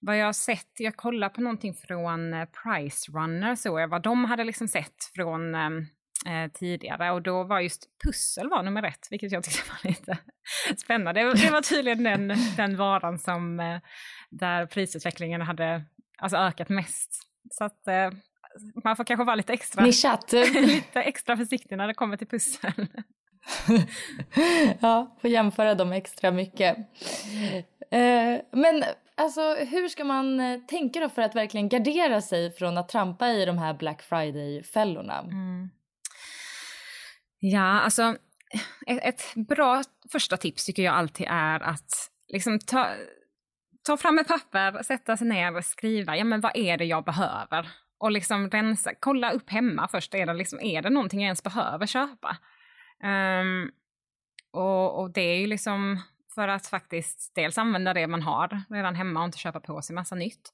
vad 0.00 0.18
jag 0.18 0.26
har 0.26 0.32
sett, 0.32 0.72
jag 0.78 0.96
kollar 0.96 1.28
på 1.28 1.40
någonting 1.40 1.74
från 1.74 2.34
eh, 2.34 2.48
Price 2.64 3.12
Runner, 3.12 3.54
så 3.54 3.78
jag 3.80 3.88
vad 3.88 4.02
de 4.02 4.24
hade 4.24 4.44
liksom 4.44 4.68
sett 4.68 5.04
från 5.14 5.54
um, 5.54 5.86
eh, 6.26 6.50
tidigare 6.52 7.10
och 7.10 7.22
då 7.22 7.44
var 7.44 7.60
just 7.60 7.86
pussel 8.04 8.48
var 8.48 8.62
nummer 8.62 8.82
ett, 8.82 9.08
vilket 9.10 9.32
jag 9.32 9.44
tyckte 9.44 9.70
var 9.84 9.90
lite 9.90 10.18
spännande. 10.76 11.20
Det, 11.20 11.50
var 11.50 11.62
tydligen 11.62 12.02
den, 12.04 12.28
den 12.56 12.76
varan 12.76 13.18
som 13.18 13.60
eh, 13.60 13.80
där 14.30 14.66
prisutvecklingen 14.66 15.40
hade 15.40 15.84
alltså, 16.18 16.36
ökat 16.36 16.68
mest. 16.68 17.22
Så 17.50 17.64
att 17.64 17.88
eh, 17.88 18.10
man 18.84 18.96
får 18.96 19.04
kanske 19.04 19.24
vara 19.24 19.36
lite 19.36 19.52
extra, 19.52 19.84
lite 20.54 21.02
extra 21.02 21.36
försiktig 21.36 21.76
när 21.76 21.86
det 21.86 21.94
kommer 21.94 22.16
till 22.16 22.26
pussel. 22.26 22.86
ja, 24.80 25.16
får 25.20 25.30
jämföra 25.30 25.74
dem 25.74 25.92
extra 25.92 26.30
mycket. 26.30 26.76
Eh, 27.90 28.40
men 28.52 28.84
alltså, 29.16 29.54
hur 29.54 29.88
ska 29.88 30.04
man 30.04 30.40
eh, 30.40 30.60
tänka 30.60 31.00
då 31.00 31.08
för 31.08 31.22
att 31.22 31.34
verkligen 31.34 31.68
gardera 31.68 32.20
sig 32.20 32.52
från 32.52 32.78
att 32.78 32.88
trampa 32.88 33.28
i 33.28 33.44
de 33.44 33.58
här 33.58 33.74
Black 33.74 34.02
Friday-fällorna? 34.02 35.18
Mm. 35.18 35.70
Ja, 37.40 37.80
alltså 37.80 38.16
ett, 38.86 39.04
ett, 39.04 39.22
bra 39.48 39.82
första 40.12 40.36
tips 40.36 40.64
tycker 40.64 40.82
jag 40.82 40.94
alltid 40.94 41.26
är 41.30 41.60
att 41.60 42.10
liksom 42.28 42.58
ta, 42.58 42.86
ta 43.88 43.96
fram 43.96 44.18
ett 44.18 44.28
papper, 44.28 44.82
sätta 44.82 45.16
sig 45.16 45.28
ner 45.28 45.56
och 45.56 45.64
skriva, 45.64 46.16
ja 46.16 46.24
men 46.24 46.40
vad 46.40 46.52
är 46.54 46.76
det 46.76 46.84
jag 46.84 47.04
behöver? 47.04 47.68
Och 47.98 48.12
liksom 48.12 48.50
rensa, 48.50 48.92
kolla 49.00 49.32
upp 49.32 49.50
hemma 49.50 49.88
först, 49.88 50.14
är 50.14 50.26
det, 50.26 50.34
liksom, 50.34 50.60
är 50.60 50.82
det 50.82 50.90
någonting 50.90 51.20
jag 51.20 51.26
ens 51.26 51.42
behöver 51.42 51.86
köpa? 51.86 52.36
Um, 53.02 53.70
och, 54.50 55.00
och 55.00 55.10
det 55.10 55.20
är 55.20 55.40
ju 55.40 55.46
liksom 55.46 56.02
för 56.34 56.48
att 56.48 56.66
faktiskt 56.66 57.32
dels 57.34 57.58
använda 57.58 57.94
det 57.94 58.06
man 58.06 58.22
har 58.22 58.62
redan 58.70 58.94
hemma 58.94 59.20
och 59.20 59.26
inte 59.26 59.38
köpa 59.38 59.60
på 59.60 59.82
sig 59.82 59.94
massa 59.94 60.14
nytt. 60.14 60.52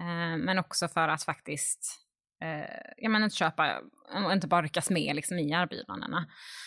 Um, 0.00 0.40
men 0.40 0.58
också 0.58 0.88
för 0.88 1.08
att 1.08 1.22
faktiskt 1.22 2.05
eh, 2.42 2.92
ja, 2.96 3.08
men 3.08 3.22
inte 3.22 3.36
köpa 3.36 3.80
och 4.24 4.32
inte 4.32 4.46
bara 4.46 4.62
ryckas 4.62 4.90
med 4.90 5.16
liksom, 5.16 5.38
i 5.38 5.50
erbjudandena. 5.50 6.26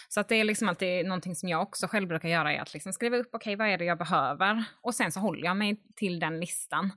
Så 0.09 0.19
att 0.19 0.29
det 0.29 0.35
är 0.35 0.43
liksom 0.43 0.69
alltid 0.69 1.05
någonting 1.05 1.35
som 1.35 1.49
jag 1.49 1.61
också 1.61 1.87
själv 1.87 2.07
brukar 2.07 2.29
göra 2.29 2.53
är 2.53 2.61
att 2.61 2.73
liksom 2.73 2.93
skriva 2.93 3.17
upp, 3.17 3.29
okej 3.31 3.37
okay, 3.37 3.55
vad 3.55 3.73
är 3.73 3.77
det 3.77 3.85
jag 3.85 3.97
behöver? 3.97 4.63
Och 4.81 4.95
sen 4.95 5.11
så 5.11 5.19
håller 5.19 5.45
jag 5.45 5.57
mig 5.57 5.83
till 5.95 6.19
den 6.19 6.39
listan. 6.39 6.91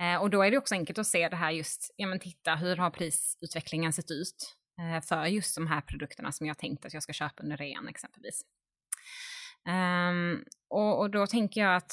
Eh, 0.00 0.22
och 0.22 0.30
då 0.30 0.42
är 0.42 0.50
det 0.50 0.58
också 0.58 0.74
enkelt 0.74 0.98
att 0.98 1.06
se 1.06 1.28
det 1.28 1.36
här 1.36 1.50
just, 1.50 1.94
ja 1.96 2.06
men 2.06 2.20
titta 2.20 2.54
hur 2.54 2.76
har 2.76 2.90
prisutvecklingen 2.90 3.92
sett 3.92 4.10
ut 4.10 4.56
eh, 4.80 5.02
för 5.02 5.26
just 5.26 5.54
de 5.54 5.66
här 5.66 5.80
produkterna 5.80 6.32
som 6.32 6.46
jag 6.46 6.58
tänkt 6.58 6.84
att 6.84 6.94
jag 6.94 7.02
ska 7.02 7.12
köpa 7.12 7.42
under 7.42 7.56
rean 7.56 7.88
exempelvis. 7.88 8.42
Um, 9.68 10.44
och, 10.68 11.00
och, 11.00 11.10
då 11.10 11.26
tänker 11.26 11.60
jag 11.60 11.76
att 11.76 11.92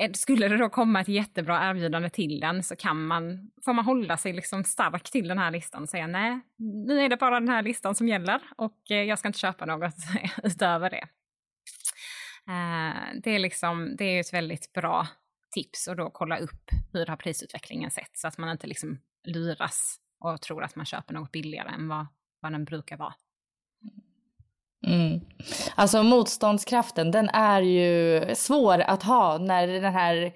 Eh, 0.00 0.12
skulle 0.12 0.48
det 0.48 0.56
då 0.56 0.68
komma 0.68 1.00
ett 1.00 1.08
jättebra 1.08 1.70
erbjudande 1.70 2.10
till 2.10 2.40
den 2.40 2.62
så 2.62 2.76
kan 2.76 3.06
man, 3.06 3.50
får 3.64 3.72
man 3.72 3.84
hålla 3.84 4.16
sig 4.16 4.32
liksom 4.32 4.64
stark 4.64 5.10
till 5.10 5.28
den 5.28 5.38
här 5.38 5.50
listan 5.50 5.82
och 5.82 5.88
säga 5.88 6.06
nej, 6.06 6.40
nu 6.86 7.00
är 7.00 7.08
det 7.08 7.16
bara 7.16 7.40
den 7.40 7.48
här 7.48 7.62
listan 7.62 7.94
som 7.94 8.08
gäller 8.08 8.40
och 8.56 8.90
eh, 8.90 9.02
jag 9.02 9.18
ska 9.18 9.28
inte 9.28 9.38
köpa 9.38 9.66
något 9.66 9.94
utöver 10.42 10.90
det. 10.90 11.08
Eh, 12.48 13.20
det 13.22 13.30
är, 13.30 13.38
liksom, 13.38 13.96
det 13.98 14.04
är 14.04 14.20
ett 14.20 14.32
väldigt 14.32 14.72
bra 14.72 15.06
tips 15.50 15.86
och 15.88 15.96
då 15.96 16.10
kolla 16.10 16.38
upp 16.38 16.70
hur 16.92 17.06
har 17.06 17.16
prisutvecklingen 17.16 17.90
sett 17.90 18.18
så 18.18 18.28
att 18.28 18.38
man 18.38 18.50
inte 18.50 18.66
liksom 18.66 19.00
luras 19.26 19.96
och 20.20 20.40
tror 20.40 20.62
att 20.62 20.76
man 20.76 20.86
köper 20.86 21.14
något 21.14 21.32
billigare 21.32 21.68
än 21.68 21.88
vad, 21.88 22.06
vad 22.40 22.52
den 22.52 22.64
brukar 22.64 22.96
vara. 22.96 23.14
Mm. 24.86 25.20
Alltså 25.74 26.02
motståndskraften, 26.02 27.10
den 27.10 27.28
är 27.28 27.62
ju 27.62 28.24
svår 28.34 28.80
att 28.80 29.02
ha 29.02 29.38
när 29.38 29.66
den 29.66 29.92
här 29.92 30.32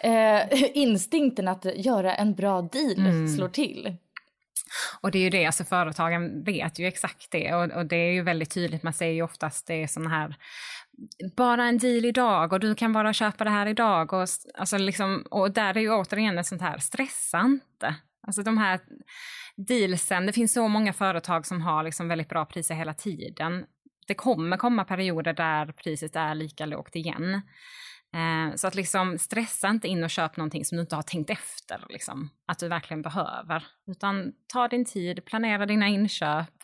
eh, 0.00 0.70
instinkten 0.74 1.48
att 1.48 1.64
göra 1.64 2.14
en 2.14 2.34
bra 2.34 2.62
deal 2.62 2.98
mm. 2.98 3.28
slår 3.28 3.48
till. 3.48 3.96
Och 5.00 5.10
det 5.10 5.18
är 5.18 5.22
ju 5.22 5.30
det, 5.30 5.46
alltså 5.46 5.64
företagen 5.64 6.44
vet 6.44 6.78
ju 6.78 6.86
exakt 6.86 7.30
det 7.30 7.54
och, 7.54 7.70
och 7.70 7.86
det 7.86 7.96
är 7.96 8.12
ju 8.12 8.22
väldigt 8.22 8.50
tydligt, 8.50 8.82
man 8.82 8.92
säger 8.92 9.12
ju 9.12 9.22
oftast 9.22 9.66
det 9.66 9.82
är 9.82 9.86
sådana 9.86 10.10
här 10.10 10.36
bara 11.36 11.64
en 11.64 11.78
deal 11.78 12.04
idag 12.04 12.52
och 12.52 12.60
du 12.60 12.74
kan 12.74 12.92
bara 12.92 13.12
köpa 13.12 13.44
det 13.44 13.50
här 13.50 13.66
idag. 13.66 14.12
Och, 14.12 14.28
alltså 14.54 14.78
liksom, 14.78 15.26
och 15.30 15.50
där 15.50 15.76
är 15.76 15.80
ju 15.80 15.90
återigen 15.92 16.38
ett 16.38 16.46
sånt 16.46 16.62
här, 16.62 16.78
stressa 16.78 17.40
inte. 17.40 17.94
Alltså 18.26 18.42
de 18.42 18.58
här 18.58 18.80
dealsen, 19.56 20.26
det 20.26 20.32
finns 20.32 20.52
så 20.52 20.68
många 20.68 20.92
företag 20.92 21.46
som 21.46 21.62
har 21.62 21.82
liksom 21.82 22.08
väldigt 22.08 22.28
bra 22.28 22.44
priser 22.44 22.74
hela 22.74 22.94
tiden 22.94 23.64
det 24.06 24.14
kommer 24.14 24.56
komma 24.56 24.84
perioder 24.84 25.32
där 25.32 25.72
priset 25.72 26.16
är 26.16 26.34
lika 26.34 26.66
lågt 26.66 26.96
igen. 26.96 27.42
Eh, 28.14 28.54
så 28.54 28.66
att 28.66 28.74
liksom 28.74 29.18
stressa 29.18 29.68
inte 29.68 29.88
in 29.88 30.04
och 30.04 30.10
köp 30.10 30.36
någonting 30.36 30.64
som 30.64 30.76
du 30.76 30.82
inte 30.82 30.96
har 30.96 31.02
tänkt 31.02 31.30
efter, 31.30 31.84
liksom, 31.88 32.30
att 32.46 32.58
du 32.58 32.68
verkligen 32.68 33.02
behöver. 33.02 33.66
Utan 33.86 34.32
ta 34.52 34.68
din 34.68 34.84
tid, 34.84 35.24
planera 35.24 35.66
dina 35.66 35.88
inköp 35.88 36.54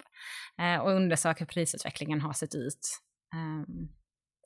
eh, 0.58 0.80
och 0.80 0.90
undersök 0.90 1.40
hur 1.40 1.46
prisutvecklingen 1.46 2.20
har 2.20 2.32
sett 2.32 2.54
ut. 2.54 3.00
Eh, 3.34 3.84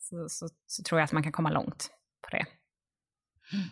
så, 0.01 0.29
så, 0.29 0.49
så, 0.67 0.83
tror 0.83 1.01
jag 1.01 1.05
att 1.05 1.13
man 1.13 1.23
kan 1.23 1.33
komma 1.33 1.51
långt 1.51 1.91
på 2.23 2.31
det. 2.31 2.47
Mm. 3.53 3.69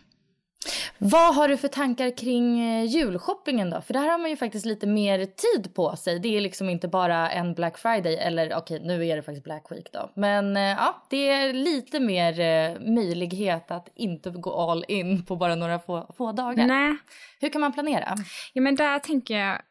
Vad 0.97 1.35
har 1.35 1.47
du 1.47 1.57
för 1.57 1.67
tankar 1.67 2.17
kring 2.17 2.59
eh, 2.59 2.85
julshoppingen 2.85 3.69
då? 3.69 3.81
För 3.81 3.93
där 3.93 4.07
har 4.07 4.17
man 4.17 4.29
ju 4.29 4.37
faktiskt 4.37 4.65
lite 4.65 4.87
mer 4.87 5.25
tid 5.25 5.75
på 5.75 5.95
sig. 5.95 6.19
Det 6.19 6.37
är 6.37 6.41
liksom 6.41 6.69
inte 6.69 6.87
bara 6.87 7.29
en 7.31 7.53
Black 7.53 7.77
Friday 7.77 8.15
eller 8.15 8.45
okej 8.45 8.77
okay, 8.77 8.87
nu 8.87 9.07
är 9.07 9.15
det 9.15 9.23
faktiskt 9.23 9.43
Black 9.43 9.71
Week 9.71 9.91
då. 9.93 10.11
Men 10.15 10.57
eh, 10.57 10.63
ja, 10.63 11.05
det 11.09 11.29
är 11.29 11.53
lite 11.53 11.99
mer 11.99 12.39
eh, 12.39 12.79
möjlighet 12.79 13.71
att 13.71 13.89
inte 13.95 14.29
gå 14.29 14.71
all 14.71 14.85
in 14.87 15.25
på 15.25 15.35
bara 15.35 15.55
några 15.55 15.79
få, 15.79 16.13
få 16.17 16.31
dagar. 16.31 16.67
Nej. 16.67 16.97
Hur 17.39 17.49
kan 17.49 17.61
man 17.61 17.73
planera? 17.73 18.15
Ja 18.53 18.61
men 18.61 18.75
där 18.75 18.99
tänker 18.99 19.37
jag, 19.37 19.61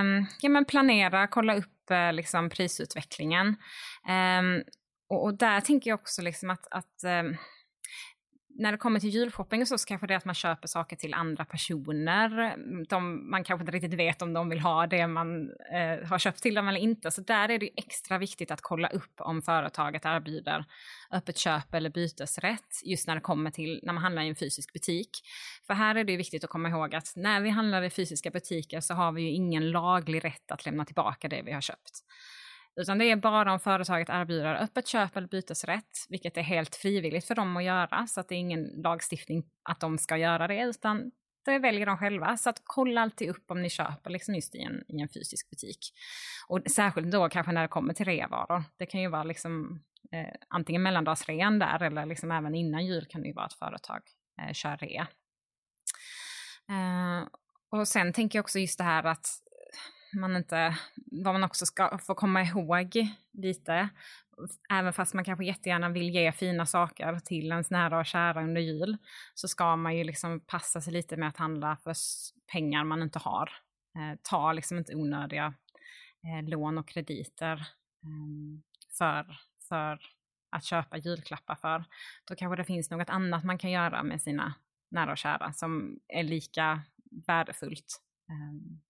um, 0.00 0.26
ja 0.40 0.48
men 0.48 0.64
planera, 0.64 1.26
kolla 1.26 1.56
upp 1.56 1.90
uh, 1.90 2.12
liksom 2.12 2.50
prisutvecklingen. 2.50 3.46
Um, 4.38 4.62
och, 5.08 5.24
och, 5.24 5.34
där 5.34 5.60
tänker 5.60 5.90
jag 5.90 6.00
också 6.00 6.22
liksom 6.22 6.50
att, 6.50 6.66
att 6.70 7.04
um, 7.04 7.36
när 8.60 8.72
det 8.72 8.78
kommer 8.78 9.00
till 9.00 9.10
julshopping 9.10 9.62
och 9.62 9.68
så, 9.68 9.78
så 9.78 9.86
kanske 9.86 10.06
det 10.06 10.14
är 10.14 10.18
att 10.18 10.24
man 10.24 10.34
köper 10.34 10.68
saker 10.68 10.96
till 10.96 11.14
andra 11.14 11.44
personer. 11.44 12.56
De, 12.88 13.30
man 13.30 13.44
kanske 13.44 13.62
inte 13.62 13.72
riktigt 13.72 13.94
vet 13.94 14.22
om 14.22 14.32
de 14.32 14.48
vill 14.48 14.60
ha 14.60 14.86
det 14.86 15.06
man 15.06 15.50
eh, 15.50 16.08
har 16.08 16.18
köpt 16.18 16.42
till 16.42 16.54
dem 16.54 16.68
eller 16.68 16.80
inte. 16.80 17.10
Så 17.10 17.20
där 17.20 17.48
är 17.48 17.58
det 17.58 17.70
extra 17.76 18.18
viktigt 18.18 18.50
att 18.50 18.60
kolla 18.60 18.88
upp 18.88 19.20
om 19.20 19.42
företaget 19.42 20.04
erbjuder 20.04 20.64
öppet 21.12 21.38
köp 21.38 21.74
eller 21.74 21.90
bytesrätt 21.90 22.80
just 22.84 23.06
när 23.06 23.14
det 23.14 23.20
kommer 23.20 23.50
till 23.50 23.80
när 23.82 23.92
man 23.92 24.02
handlar 24.02 24.22
i 24.22 24.28
en 24.28 24.36
fysisk 24.36 24.72
butik. 24.72 25.10
För 25.66 25.74
här 25.74 25.94
är 25.94 26.04
det 26.04 26.16
viktigt 26.16 26.44
att 26.44 26.50
komma 26.50 26.68
ihåg 26.68 26.94
att 26.94 27.12
när 27.16 27.40
vi 27.40 27.50
handlar 27.50 27.82
i 27.82 27.90
fysiska 27.90 28.30
butiker 28.30 28.80
så 28.80 28.94
har 28.94 29.12
vi 29.12 29.22
ju 29.22 29.30
ingen 29.30 29.70
laglig 29.70 30.24
rätt 30.24 30.50
att 30.50 30.66
lämna 30.66 30.84
tillbaka 30.84 31.28
det 31.28 31.42
vi 31.42 31.52
har 31.52 31.60
köpt. 31.60 32.04
Utan 32.76 32.98
det 32.98 33.04
är 33.04 33.16
bara 33.16 33.52
om 33.52 33.60
företaget 33.60 34.08
erbjuder 34.08 34.54
öppet 34.54 34.86
köp 34.86 35.16
eller 35.16 35.28
bytesrätt, 35.28 36.06
vilket 36.08 36.36
är 36.36 36.42
helt 36.42 36.76
frivilligt 36.76 37.24
för 37.24 37.34
dem 37.34 37.56
att 37.56 37.64
göra, 37.64 38.06
så 38.06 38.20
att 38.20 38.28
det 38.28 38.34
är 38.34 38.38
ingen 38.38 38.64
lagstiftning 38.64 39.44
att 39.62 39.80
de 39.80 39.98
ska 39.98 40.16
göra 40.16 40.46
det, 40.46 40.62
utan 40.62 41.10
det 41.44 41.58
väljer 41.58 41.86
de 41.86 41.98
själva. 41.98 42.36
Så 42.36 42.50
att 42.50 42.62
kolla 42.64 43.00
alltid 43.00 43.28
upp 43.28 43.50
om 43.50 43.62
ni 43.62 43.70
köper 43.70 44.10
liksom 44.10 44.34
just 44.34 44.54
i 44.54 44.62
en, 44.62 44.84
i 44.88 45.00
en 45.00 45.08
fysisk 45.08 45.50
butik. 45.50 45.78
Och 46.48 46.60
särskilt 46.70 47.12
då 47.12 47.28
kanske 47.28 47.52
när 47.52 47.62
det 47.62 47.68
kommer 47.68 47.94
till 47.94 48.06
reavaror. 48.06 48.64
Det 48.76 48.86
kan 48.86 49.00
ju 49.00 49.08
vara 49.08 49.24
liksom 49.24 49.82
eh, 50.12 50.34
antingen 50.48 50.82
mellandagsrean 50.82 51.58
där 51.58 51.82
eller 51.82 52.06
liksom 52.06 52.30
även 52.30 52.54
innan 52.54 52.86
jul 52.86 53.06
kan 53.06 53.22
det 53.22 53.28
ju 53.28 53.34
vara 53.34 53.46
att 53.46 53.52
företag 53.52 54.00
eh, 54.42 54.52
kör 54.52 54.76
rea. 54.76 55.06
Eh, 56.68 57.28
och 57.70 57.88
sen 57.88 58.12
tänker 58.12 58.38
jag 58.38 58.44
också 58.44 58.58
just 58.58 58.78
det 58.78 58.84
här 58.84 59.04
att 59.04 59.26
man 60.12 60.36
inte, 60.36 60.76
vad 60.96 61.34
man 61.34 61.44
också 61.44 61.66
ska 61.66 61.98
få 61.98 62.14
komma 62.14 62.42
ihåg 62.42 63.08
lite, 63.32 63.88
även 64.70 64.92
fast 64.92 65.14
man 65.14 65.24
kanske 65.24 65.44
jättegärna 65.44 65.88
vill 65.88 66.10
ge 66.10 66.32
fina 66.32 66.66
saker 66.66 67.18
till 67.18 67.50
ens 67.50 67.70
nära 67.70 67.98
och 67.98 68.06
kära 68.06 68.44
under 68.44 68.60
jul, 68.60 68.96
så 69.34 69.48
ska 69.48 69.76
man 69.76 69.96
ju 69.96 70.04
liksom 70.04 70.40
passa 70.40 70.80
sig 70.80 70.92
lite 70.92 71.16
med 71.16 71.28
att 71.28 71.36
handla 71.36 71.76
för 71.76 71.94
pengar 72.52 72.84
man 72.84 73.02
inte 73.02 73.18
har. 73.18 73.50
Eh, 73.96 74.18
ta 74.22 74.52
liksom 74.52 74.78
inte 74.78 74.94
onödiga 74.94 75.54
eh, 76.24 76.48
lån 76.48 76.78
och 76.78 76.88
krediter 76.88 77.56
eh, 78.02 78.60
för, 78.98 79.38
för 79.68 80.00
att 80.50 80.64
köpa 80.64 80.96
julklappar 80.96 81.54
för. 81.54 81.84
Då 82.24 82.34
kanske 82.34 82.56
det 82.56 82.64
finns 82.64 82.90
något 82.90 83.10
annat 83.10 83.44
man 83.44 83.58
kan 83.58 83.70
göra 83.70 84.02
med 84.02 84.22
sina 84.22 84.54
nära 84.90 85.10
och 85.10 85.18
kära 85.18 85.52
som 85.52 86.00
är 86.08 86.22
lika 86.22 86.82
värdefullt. 87.26 88.02
Um, 88.28 88.80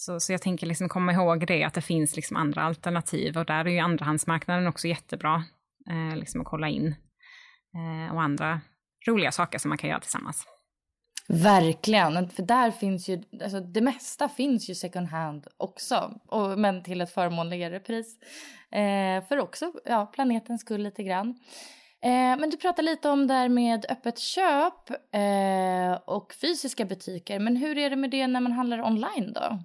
så, 0.00 0.20
så 0.20 0.32
jag 0.32 0.42
tänker 0.42 0.66
liksom 0.66 0.88
komma 0.88 1.12
ihåg 1.12 1.46
det, 1.46 1.64
att 1.64 1.74
det 1.74 1.80
finns 1.80 2.16
liksom 2.16 2.36
andra 2.36 2.62
alternativ 2.62 3.38
och 3.38 3.44
där 3.44 3.64
är 3.64 3.70
ju 3.70 3.78
andrahandsmarknaden 3.78 4.66
också 4.66 4.88
jättebra 4.88 5.44
eh, 5.90 6.16
liksom 6.16 6.40
att 6.40 6.46
kolla 6.46 6.68
in. 6.68 6.94
Eh, 7.74 8.14
och 8.14 8.22
andra 8.22 8.60
roliga 9.06 9.32
saker 9.32 9.58
som 9.58 9.68
man 9.68 9.78
kan 9.78 9.90
göra 9.90 10.00
tillsammans. 10.00 10.46
Verkligen, 11.28 12.28
för 12.28 12.42
där 12.42 12.70
finns 12.70 13.08
ju, 13.08 13.22
alltså 13.42 13.60
det 13.60 13.80
mesta 13.80 14.28
finns 14.28 14.70
ju 14.70 14.74
second 14.74 15.08
hand 15.08 15.46
också, 15.56 16.20
och, 16.26 16.58
men 16.58 16.82
till 16.82 17.00
ett 17.00 17.14
förmånligare 17.14 17.80
pris. 17.80 18.18
Eh, 18.72 19.24
för 19.28 19.38
också, 19.38 19.72
ja, 19.84 20.06
planetens 20.06 20.60
skull 20.60 20.82
lite 20.82 21.02
grann. 21.02 21.28
Eh, 22.02 22.38
men 22.38 22.50
du 22.50 22.56
pratade 22.56 22.90
lite 22.90 23.08
om 23.08 23.26
det 23.26 23.34
här 23.34 23.48
med 23.48 23.86
öppet 23.88 24.18
köp 24.18 24.90
eh, 25.12 25.92
och 26.04 26.34
fysiska 26.34 26.84
butiker, 26.84 27.38
men 27.38 27.56
hur 27.56 27.78
är 27.78 27.90
det 27.90 27.96
med 27.96 28.10
det 28.10 28.26
när 28.26 28.40
man 28.40 28.52
handlar 28.52 28.82
online 28.82 29.32
då? 29.32 29.58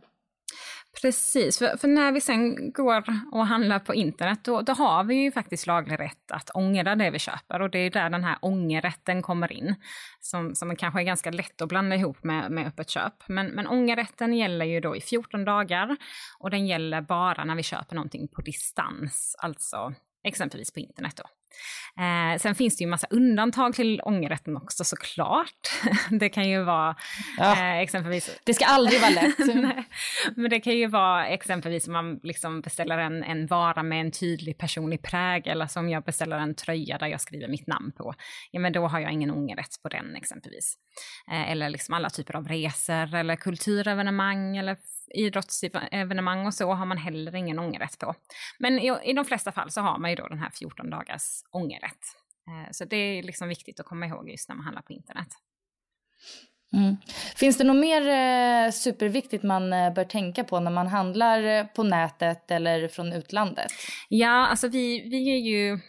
Precis, 1.01 1.57
för, 1.57 1.77
för, 1.77 1.87
när 1.87 2.11
vi 2.11 2.21
sen 2.21 2.71
går 2.71 3.03
och 3.31 3.47
handlar 3.47 3.79
på 3.79 3.93
internet 3.93 4.39
då, 4.43 4.61
då, 4.61 4.73
har 4.73 5.03
vi 5.03 5.15
ju 5.15 5.31
faktiskt 5.31 5.67
laglig 5.67 5.99
rätt 5.99 6.31
att 6.31 6.49
ångra 6.49 6.95
det 6.95 7.09
vi 7.09 7.19
köper 7.19 7.61
och 7.61 7.69
det 7.69 7.79
är 7.79 7.89
där 7.89 8.09
den 8.09 8.23
här 8.23 8.37
ångerrätten 8.41 9.21
kommer 9.21 9.51
in. 9.51 9.75
Som, 10.19 10.55
som 10.55 10.75
kanske 10.75 11.01
är 11.01 11.03
ganska 11.03 11.31
lätt 11.31 11.61
att 11.61 11.69
blanda 11.69 11.95
ihop 11.95 12.23
med, 12.23 12.51
med 12.51 12.67
öppet 12.67 12.89
köp. 12.89 13.13
Men, 13.27 13.47
men 13.47 13.67
ångerrätten 13.67 14.33
gäller 14.33 14.65
ju 14.65 14.79
då 14.79 14.95
i 14.95 15.01
14 15.01 15.45
dagar 15.45 15.97
och 16.39 16.49
den 16.49 16.67
gäller 16.67 17.01
bara 17.01 17.43
när 17.43 17.55
vi 17.55 17.63
köper 17.63 17.95
någonting 17.95 18.27
på 18.27 18.41
distans, 18.41 19.35
alltså 19.39 19.93
exempelvis 20.23 20.73
på 20.73 20.79
internet 20.79 21.15
då. 21.15 21.23
Eh, 21.99 22.39
sen 22.39 22.55
finns 22.55 22.77
det 22.77 22.83
ju 22.83 22.89
massa 22.89 23.07
undantag 23.09 23.73
till 23.73 24.01
ångerrätten 24.03 24.57
också 24.57 24.83
såklart. 24.83 25.49
det 26.09 26.29
kan 26.29 26.49
ju 26.49 26.63
vara 26.63 26.95
ja. 27.37 27.51
eh, 27.51 27.79
exempelvis... 27.79 28.39
Det 28.43 28.53
ska 28.53 28.65
aldrig 28.65 29.01
vara 29.01 29.11
lätt. 29.11 29.37
men 30.35 30.49
det 30.49 30.59
kan 30.59 30.73
ju 30.73 30.87
vara 30.87 31.27
exempelvis 31.27 31.87
om 31.87 31.93
man 31.93 32.19
liksom 32.23 32.61
beställer 32.61 32.97
en, 32.97 33.23
en 33.23 33.47
vara 33.47 33.83
med 33.83 34.01
en 34.01 34.11
tydlig 34.11 34.57
personlig 34.57 35.01
prägel, 35.01 35.61
alltså 35.61 35.79
om 35.79 35.89
jag 35.89 36.03
beställer 36.03 36.37
en 36.37 36.55
tröja 36.55 36.97
där 36.97 37.07
jag 37.07 37.21
skriver 37.21 37.47
mitt 37.47 37.67
namn 37.67 37.91
på, 37.91 38.13
ja 38.51 38.59
men 38.59 38.73
då 38.73 38.87
har 38.87 38.99
jag 38.99 39.11
ingen 39.11 39.31
ångerrätt 39.31 39.81
på 39.83 39.89
den 39.89 40.15
exempelvis. 40.15 40.75
Eh, 41.31 41.51
eller 41.51 41.69
liksom 41.69 41.93
alla 41.93 42.09
typer 42.09 42.35
av 42.35 42.47
resor 42.47 43.15
eller 43.15 43.35
kulturevenemang 43.35 44.57
eller 44.57 44.77
idrottsevenemang 45.13 46.45
och 46.45 46.53
så 46.53 46.73
har 46.73 46.85
man 46.85 46.97
heller 46.97 47.35
ingen 47.35 47.59
ångerrätt 47.59 47.99
på. 47.99 48.15
Men 48.59 48.79
i, 48.79 48.97
i 49.03 49.13
de 49.13 49.25
flesta 49.25 49.51
fall 49.51 49.71
så 49.71 49.81
har 49.81 49.97
man 49.97 50.09
ju 50.09 50.15
då 50.15 50.27
den 50.27 50.39
här 50.39 50.49
14 50.59 50.89
dagars 50.89 51.41
ångerrätt. 51.51 52.05
Eh, 52.47 52.71
så 52.71 52.85
det 52.85 52.95
är 52.95 53.23
liksom 53.23 53.47
viktigt 53.47 53.79
att 53.79 53.85
komma 53.85 54.05
ihåg 54.05 54.29
just 54.29 54.49
när 54.49 54.55
man 54.55 54.65
handlar 54.65 54.81
på 54.81 54.93
internet. 54.93 55.27
Mm. 56.73 56.97
Finns 57.35 57.57
det 57.57 57.63
något 57.63 57.81
mer 57.81 58.07
eh, 58.07 58.71
superviktigt 58.71 59.43
man 59.43 59.73
eh, 59.73 59.93
bör 59.93 60.03
tänka 60.03 60.43
på 60.43 60.59
när 60.59 60.71
man 60.71 60.87
handlar 60.87 61.63
på 61.63 61.83
nätet 61.83 62.51
eller 62.51 62.87
från 62.87 63.13
utlandet? 63.13 63.71
Ja, 64.09 64.47
alltså 64.47 64.67
vi, 64.67 65.09
vi 65.09 65.31
är 65.31 65.39
ju 65.39 65.79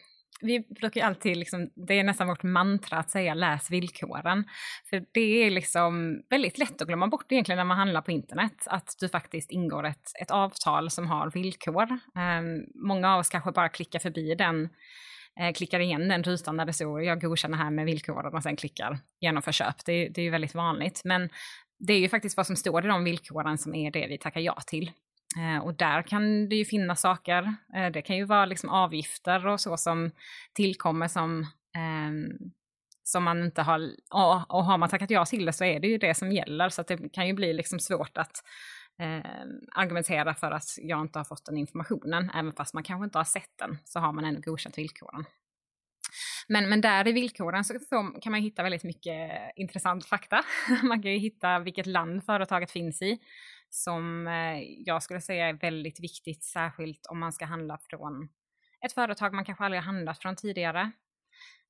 vi 0.40 0.60
brukar 0.60 1.06
alltid, 1.06 1.36
liksom, 1.36 1.70
det 1.74 1.98
är 1.98 2.04
nästan 2.04 2.28
vårt 2.28 2.42
mantra 2.42 2.98
att 2.98 3.10
säga 3.10 3.34
läs 3.34 3.70
villkoren. 3.70 4.44
För 4.90 5.04
det 5.12 5.46
är 5.46 5.50
liksom 5.50 6.22
väldigt 6.30 6.58
lätt 6.58 6.82
att 6.82 6.88
glömma 6.88 7.06
bort 7.06 7.32
egentligen 7.32 7.56
när 7.56 7.64
man 7.64 7.78
handlar 7.78 8.02
på 8.02 8.10
internet, 8.10 8.66
att 8.66 8.96
du 9.00 9.08
faktiskt 9.08 9.50
ingår 9.50 9.86
ett, 9.86 10.10
ett 10.22 10.30
avtal 10.30 10.90
som 10.90 11.06
har 11.06 11.30
villkor. 11.30 11.88
Um, 11.90 12.66
många 12.88 13.14
av 13.14 13.20
oss 13.20 13.28
kanske 13.28 13.52
bara 13.52 13.68
klickar 13.68 13.98
förbi 13.98 14.34
den, 14.34 14.68
eh, 15.40 15.52
klickar 15.52 15.80
igen 15.80 16.08
den 16.08 16.22
rutan 16.22 16.56
där 16.56 16.64
det 16.64 16.72
står 16.72 17.02
jag 17.02 17.20
godkänner 17.20 17.58
här 17.58 17.70
med 17.70 17.86
villkoren 17.86 18.34
och 18.34 18.42
sen 18.42 18.56
klickar 18.56 18.98
genomför 19.20 19.52
köp. 19.52 19.84
Det, 19.84 20.08
det 20.08 20.20
är 20.20 20.24
ju 20.24 20.30
väldigt 20.30 20.54
vanligt. 20.54 21.00
Men 21.04 21.28
det 21.78 21.92
är 21.92 21.98
ju 21.98 22.08
faktiskt 22.08 22.36
vad 22.36 22.46
som 22.46 22.56
står 22.56 22.84
i 22.84 22.88
de 22.88 23.04
villkoren 23.04 23.58
som 23.58 23.74
är 23.74 23.90
det 23.90 24.06
vi 24.06 24.18
tackar 24.18 24.40
ja 24.40 24.58
till. 24.66 24.90
Eh, 25.36 25.64
och 25.64 25.74
där 25.74 26.02
kan 26.02 26.48
det 26.48 26.56
ju 26.56 26.64
finnas 26.64 27.00
saker. 27.00 27.54
Eh, 27.76 27.90
det 27.92 28.02
kan 28.02 28.16
ju 28.16 28.24
vara 28.24 28.46
liksom 28.46 28.70
avgifter 28.70 29.46
och 29.46 29.60
så 29.60 29.76
som 29.76 30.10
tillkommer 30.52 31.08
som, 31.08 31.40
eh, 31.76 32.38
som 33.04 33.24
man 33.24 33.44
inte 33.44 33.62
har... 33.62 33.90
Och, 34.10 34.54
och 34.54 34.64
har 34.64 34.78
man 34.78 34.88
tackat 34.88 35.10
ja 35.10 35.24
till 35.24 35.44
det 35.44 35.52
så 35.52 35.64
är 35.64 35.80
det 35.80 35.88
ju 35.88 35.98
det 35.98 36.14
som 36.14 36.32
gäller. 36.32 36.68
Så 36.68 36.82
det 36.82 37.12
kan 37.12 37.26
ju 37.26 37.32
bli 37.32 37.52
liksom 37.52 37.78
svårt 37.78 38.18
att 38.18 38.42
eh, 38.98 39.44
argumentera 39.72 40.34
för 40.34 40.50
att 40.50 40.68
jag 40.78 41.00
inte 41.00 41.18
har 41.18 41.24
fått 41.24 41.46
den 41.46 41.56
informationen. 41.56 42.30
Även 42.34 42.52
fast 42.52 42.74
man 42.74 42.82
kanske 42.82 43.04
inte 43.04 43.18
har 43.18 43.24
sett 43.24 43.58
den 43.58 43.78
så 43.84 44.00
har 44.00 44.12
man 44.12 44.24
ändå 44.24 44.40
godkänt 44.40 44.78
villkoren. 44.78 45.24
Men, 46.48 46.68
men 46.68 46.80
där 46.80 47.08
i 47.08 47.12
villkoren 47.12 47.64
så 47.64 47.74
får, 47.74 48.20
kan 48.20 48.32
man 48.32 48.40
hitta 48.40 48.62
väldigt 48.62 48.84
mycket 48.84 49.52
intressant 49.56 50.06
fakta. 50.06 50.44
man 50.82 51.02
kan 51.02 51.12
ju 51.12 51.18
hitta 51.18 51.58
vilket 51.58 51.86
land 51.86 52.24
företaget 52.24 52.70
finns 52.70 53.02
i 53.02 53.18
som 53.70 54.26
eh, 54.26 54.62
jag 54.86 55.02
skulle 55.02 55.20
säga 55.20 55.48
är 55.48 55.52
väldigt 55.52 56.00
viktigt, 56.00 56.44
särskilt 56.44 57.06
om 57.06 57.18
man 57.18 57.32
ska 57.32 57.44
handla 57.44 57.78
från 57.90 58.28
ett 58.86 58.92
företag 58.92 59.34
man 59.34 59.44
kanske 59.44 59.64
aldrig 59.64 59.82
har 59.82 59.92
handlat 59.92 60.18
från 60.18 60.36
tidigare. 60.36 60.90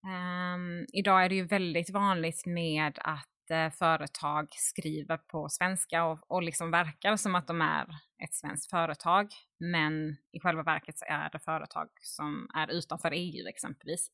Um, 0.05 0.87
idag 0.93 1.25
är 1.25 1.29
det 1.29 1.35
ju 1.35 1.45
väldigt 1.45 1.91
vanligt 1.91 2.47
med 2.47 2.99
att 3.03 3.29
ett 3.47 3.51
eh, 3.51 3.79
företag 3.79 4.49
skriver 4.51 5.17
på 5.17 5.49
svenska 5.49 6.05
och, 6.05 6.31
och 6.31 6.43
liksom 6.43 6.71
verkar 6.71 7.17
som 7.17 7.35
att 7.35 7.47
de 7.47 7.61
är 7.61 7.87
ett 8.25 8.35
svenskt 8.35 8.71
företag, 8.71 9.29
men 9.59 10.17
i 10.33 10.41
själva 10.41 10.63
verket 10.63 10.99
så 10.99 11.05
är 11.05 11.31
det 11.31 11.39
företag 11.39 11.89
som 12.01 12.49
är 12.55 12.71
utanför 12.71 13.11
EU 13.15 13.49
exempelvis. 13.49 14.11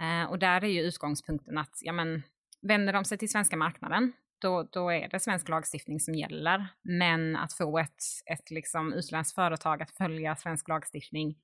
Eh, 0.00 0.30
och 0.30 0.38
där 0.38 0.64
är 0.64 0.68
ju 0.68 0.80
utgångspunkten 0.80 1.58
att, 1.58 1.78
ja 1.80 1.92
men, 1.92 2.22
vänder 2.62 2.92
de 2.92 3.04
sig 3.04 3.18
till 3.18 3.30
svenska 3.30 3.56
marknaden, 3.56 4.12
då, 4.38 4.68
då 4.72 4.90
är 4.90 5.08
det 5.08 5.20
svensk 5.20 5.48
lagstiftning 5.48 6.00
som 6.00 6.14
gäller. 6.14 6.66
Men 6.82 7.36
att 7.36 7.52
få 7.52 7.78
ett, 7.78 8.02
ett 8.32 8.50
liksom 8.50 8.92
utländskt 8.92 9.34
företag 9.34 9.82
att 9.82 9.90
följa 9.90 10.36
svensk 10.36 10.68
lagstiftning 10.68 11.36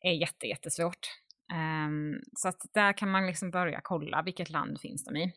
är 0.00 0.12
jätte, 0.12 0.46
jättesvårt. 0.46 1.08
Um, 1.52 2.20
så 2.36 2.48
att 2.48 2.62
där 2.74 2.92
kan 2.92 3.10
man 3.10 3.26
liksom 3.26 3.50
börja 3.50 3.80
kolla 3.82 4.22
vilket 4.22 4.50
land 4.50 4.80
finns 4.80 5.04
de 5.04 5.16
i. 5.16 5.32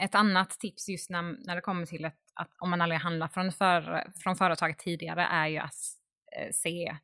Ett 0.00 0.14
annat 0.14 0.50
tips 0.50 0.88
just 0.88 1.10
när, 1.10 1.22
när 1.22 1.54
det 1.54 1.60
kommer 1.60 1.86
till 1.86 2.04
ett, 2.04 2.18
att 2.34 2.50
om 2.58 2.70
man 2.70 2.80
aldrig 2.80 3.00
handlat 3.00 3.34
från, 3.34 3.52
för, 3.52 4.04
från 4.22 4.36
företaget 4.36 4.78
tidigare 4.78 5.22
är 5.22 5.48
ju 5.48 5.58
att 5.58 5.74
eh, 6.36 6.50
se 6.52 6.96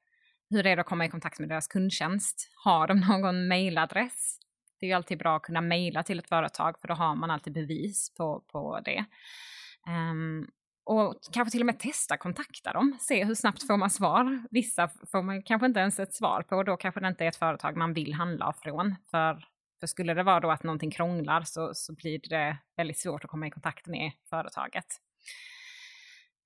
hur 0.50 0.62
det 0.62 0.70
är 0.70 0.76
att 0.76 0.86
komma 0.86 1.04
i 1.04 1.08
kontakt 1.08 1.38
med 1.38 1.48
deras 1.48 1.68
kundtjänst. 1.68 2.50
Har 2.64 2.86
de 2.86 3.00
någon 3.00 3.48
mailadress? 3.48 4.38
Det 4.80 4.86
är 4.86 4.88
ju 4.88 4.94
alltid 4.94 5.18
bra 5.18 5.36
att 5.36 5.42
kunna 5.42 5.60
mejla 5.60 6.02
till 6.02 6.18
ett 6.18 6.28
företag 6.28 6.80
för 6.80 6.88
då 6.88 6.94
har 6.94 7.14
man 7.14 7.30
alltid 7.30 7.52
bevis 7.52 8.14
på, 8.14 8.40
på 8.52 8.80
det. 8.84 9.04
Um, 9.86 10.50
och 10.84 11.14
kanske 11.32 11.52
till 11.52 11.62
och 11.62 11.66
med 11.66 11.78
testa 11.78 12.16
kontakta 12.16 12.72
dem, 12.72 12.96
se 13.00 13.24
hur 13.24 13.34
snabbt 13.34 13.66
får 13.66 13.76
man 13.76 13.90
svar. 13.90 14.42
Vissa 14.50 14.88
får 14.88 15.22
man 15.22 15.42
kanske 15.42 15.66
inte 15.66 15.80
ens 15.80 16.00
ett 16.00 16.14
svar 16.14 16.42
på 16.42 16.56
och 16.56 16.64
då 16.64 16.76
kanske 16.76 17.00
det 17.00 17.08
inte 17.08 17.24
är 17.24 17.28
ett 17.28 17.36
företag 17.36 17.76
man 17.76 17.94
vill 17.94 18.14
handla 18.14 18.52
från 18.52 18.94
för 19.10 19.44
för 19.80 19.86
skulle 19.86 20.14
det 20.14 20.22
vara 20.22 20.40
då 20.40 20.50
att 20.50 20.62
någonting 20.62 20.90
krånglar 20.90 21.42
så, 21.42 21.74
så 21.74 21.94
blir 21.94 22.20
det 22.28 22.58
väldigt 22.76 22.98
svårt 22.98 23.24
att 23.24 23.30
komma 23.30 23.46
i 23.46 23.50
kontakt 23.50 23.86
med 23.86 24.12
företaget. 24.30 24.86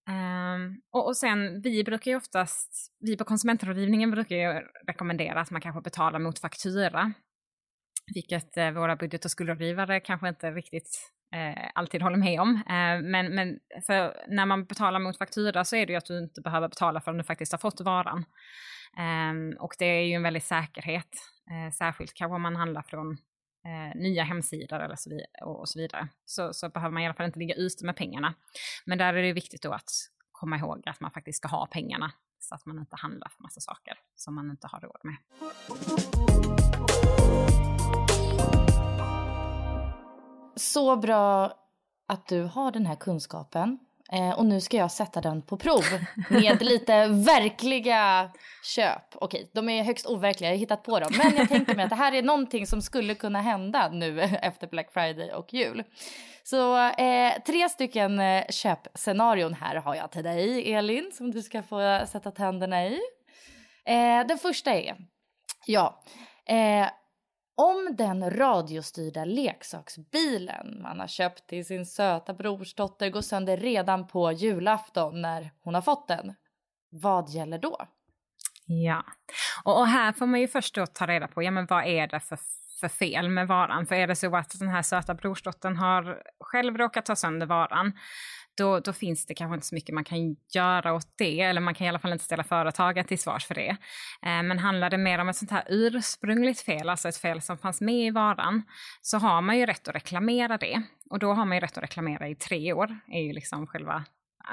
Um, 0.09 0.83
och, 0.91 1.07
och 1.07 1.17
sen, 1.17 1.63
vi 1.63 1.85
brukar 1.85 2.11
ju 2.11 2.17
oftast, 2.17 2.93
vi 3.01 3.17
på 3.17 3.25
konsumentrådgivningen 3.25 4.11
brukar 4.11 4.37
ju 4.37 4.67
rekommendera 4.87 5.41
att 5.41 5.51
man 5.51 5.61
kanske 5.61 5.81
betalar 5.81 6.19
mot 6.19 6.39
faktura. 6.39 7.13
Vilket 8.15 8.57
eh, 8.57 8.71
våra 8.71 8.97
budget 8.97 9.25
och 9.25 9.31
skuldrådgivare 9.31 10.01
kanske 10.01 10.29
inte 10.29 10.51
riktigt 10.51 11.13
eh, 11.35 11.71
alltid 11.75 12.03
håller 12.03 12.17
med 12.17 12.41
om. 12.41 12.55
Eh, 12.55 13.03
men, 13.03 13.35
men 13.35 13.59
för 13.87 14.25
när 14.29 14.47
man 14.47 14.65
betalar 14.65 14.99
mot 14.99 15.19
faktura 15.19 15.65
så 15.65 15.77
är 15.77 15.87
det 15.87 15.93
ju 15.93 15.97
att 15.97 16.07
du 16.07 16.19
inte 16.19 16.41
behöver 16.41 16.69
betala 16.69 17.01
förrän 17.01 17.19
du 17.19 17.25
faktiskt 17.25 17.53
har 17.53 17.59
fått 17.59 17.81
varan. 17.81 18.25
Ehm, 18.99 19.57
och 19.59 19.75
det 19.79 19.85
är 19.85 20.03
ju 20.03 20.15
en 20.15 20.23
väldig 20.23 20.43
säkerhet, 20.43 21.11
eh, 21.51 21.73
särskilt 21.73 22.15
kanske 22.15 22.35
om 22.35 22.43
man 22.43 22.57
handlar 22.57 22.83
från 22.83 23.13
eh, 23.65 24.01
nya 24.01 24.25
hemsidor 24.25 24.81
eller 24.81 24.97
så 24.97 25.21
och, 25.43 25.61
och, 25.61 25.69
så 25.69 25.79
vidare. 25.79 26.09
Så, 26.25 26.53
så 26.53 26.69
behöver 26.69 26.93
man 26.93 27.03
i 27.03 27.07
alla 27.07 27.15
fall 27.15 27.27
inte 27.27 27.39
ligga 27.39 27.55
ute 27.55 27.87
med 27.87 27.97
pengarna. 27.97 28.35
Men 28.85 28.99
där 28.99 29.15
är 29.15 29.23
det 29.23 29.33
viktigt 29.33 29.63
då 29.63 29.73
att 29.73 29.91
komma 30.33 30.57
ihåg 30.57 30.89
att 30.89 31.01
man 31.01 31.11
faktiskt 31.11 31.39
ska 31.39 31.49
ha 31.49 31.67
pengarna 31.67 32.13
så 32.39 32.55
att 32.55 32.67
man 32.67 32.79
inte 32.79 32.97
handlar 32.97 33.29
för 33.29 33.43
massa 33.43 33.61
saker 33.61 33.99
som 34.17 34.35
man 34.35 34.51
inte 34.51 34.67
har 34.67 34.81
råd 34.81 35.01
med. 35.03 35.17
Så 40.57 40.97
bra 40.97 41.53
att 42.07 42.27
du 42.27 42.43
har 42.43 42.73
den 42.73 42.87
här 42.87 42.97
kunskapen. 42.97 43.79
Eh, 44.13 44.31
och 44.31 44.47
nu 44.47 44.61
ska 44.61 44.77
jag 44.77 44.91
sätta 44.91 45.21
den 45.21 45.43
på 45.43 45.57
prov 45.57 45.85
med 46.31 46.63
lite 46.63 47.07
verkliga 47.07 48.31
köp. 48.65 49.03
Okej, 49.15 49.51
de 49.55 49.69
är 49.69 49.85
högst 49.85 50.07
overkliga, 50.07 50.51
jag 50.51 50.57
har 50.57 50.61
hittat 50.61 50.83
på 50.83 51.01
dem. 51.01 51.13
Men 51.19 51.37
jag 51.37 51.49
tänkte 51.49 51.75
mig 51.75 51.85
att 51.85 51.91
det 51.91 51.97
här 51.97 52.13
är 52.15 52.23
någonting 52.23 52.67
som 52.67 52.83
skulle 52.83 53.15
kunna 53.15 53.41
hända 53.41 53.89
nu 53.89 54.21
efter 54.43 54.67
Black 54.67 54.93
Friday 54.93 55.33
och 55.33 55.55
jul. 55.55 55.85
Så 56.43 56.89
eh, 56.89 57.33
tre 57.47 57.69
stycken 57.69 58.21
eh, 58.21 58.45
köpscenarion 58.51 59.55
här 59.55 59.77
har 59.77 59.95
jag 59.95 60.11
till 60.11 60.25
dig, 60.25 60.73
Elin, 60.73 61.11
som 61.15 61.31
du 61.31 61.43
ska 61.43 61.63
få 61.63 62.07
sätta 62.07 62.31
tänderna 62.31 62.87
i. 62.87 62.99
Eh, 63.85 64.27
den 64.27 64.39
första 64.39 64.71
är, 64.71 64.97
ja, 65.67 66.03
eh, 66.47 66.87
om 67.61 67.97
den 67.97 68.31
radiostyrda 68.31 69.25
leksaksbilen 69.25 70.83
man 70.83 71.01
har 71.01 71.07
köpt 71.07 71.47
till 71.47 71.67
sin 71.67 71.87
söta 71.87 72.35
brorsdotter 72.35 73.11
går 73.11 73.21
sönder 73.21 73.57
redan 73.57 74.07
på 74.07 74.33
julafton 74.33 75.23
när 75.23 75.51
hon 75.63 75.75
har 75.75 75.83
fått 75.83 76.09
den, 76.09 76.35
vad 76.91 77.29
gäller 77.29 77.59
då? 77.59 77.77
Ja, 78.67 79.05
och, 79.65 79.79
och 79.79 79.87
här 79.87 80.13
får 80.13 80.27
man 80.27 80.41
ju 80.41 80.49
först 80.49 80.75
då 80.75 80.87
ta 80.87 81.07
reda 81.07 81.29
på, 81.29 81.43
ja 81.43 81.51
men 81.51 81.67
vad 81.67 81.87
är 81.87 82.07
det 82.07 82.21
för 82.21 82.39
för 82.81 82.89
fel 82.89 83.29
med 83.29 83.49
varan. 83.49 83.87
För 83.87 83.95
är 83.95 84.07
det 84.07 84.17
så 84.17 84.37
att 84.37 84.59
den 84.59 84.69
här 84.69 84.83
söta 84.83 85.15
brorsdottern 85.15 85.77
har 85.77 86.23
själv 86.51 86.79
råkat 86.79 87.07
ta 87.07 87.17
sönder 87.17 87.47
varan, 87.47 87.93
då, 88.57 88.81
då 88.81 88.93
finns 88.93 89.27
det 89.27 89.35
kanske 89.35 89.55
inte 89.55 89.67
så 89.67 89.75
mycket 89.75 89.95
man 89.95 90.05
kan 90.05 90.37
göra 90.55 90.95
åt 90.95 91.15
det, 91.19 91.41
eller 91.41 91.61
man 91.61 91.75
kan 91.75 91.87
i 91.87 91.89
alla 91.89 91.99
fall 91.99 92.13
inte 92.13 92.25
ställa 92.25 92.45
företaget 92.45 93.09
till 93.09 93.19
svars 93.19 93.47
för 93.47 93.55
det. 93.55 93.69
Eh, 94.23 94.43
men 94.43 94.59
handlar 94.59 94.91
det 94.91 94.99
mer 94.99 95.19
om 95.19 95.29
ett 95.29 95.37
sånt 95.37 95.51
här 95.51 95.65
ursprungligt 95.69 96.61
fel, 96.61 96.89
alltså 96.89 97.09
ett 97.09 97.17
fel 97.17 97.41
som 97.41 97.59
fanns 97.59 97.81
med 97.81 98.07
i 98.07 98.11
varan, 98.11 98.63
så 99.03 99.19
har 99.19 99.41
man 99.41 99.59
ju 99.59 99.67
rätt 99.67 99.89
att 99.89 99.95
reklamera 99.95 100.59
det. 100.59 100.83
Och 101.11 101.19
då 101.19 101.33
har 101.33 101.45
man 101.45 101.57
ju 101.57 101.61
rätt 101.61 101.77
att 101.77 101.83
reklamera 101.83 102.29
i 102.29 102.35
tre 102.35 102.73
år, 102.73 102.99
är 103.13 103.21
ju 103.21 103.33
liksom 103.33 103.67
själva 103.67 104.05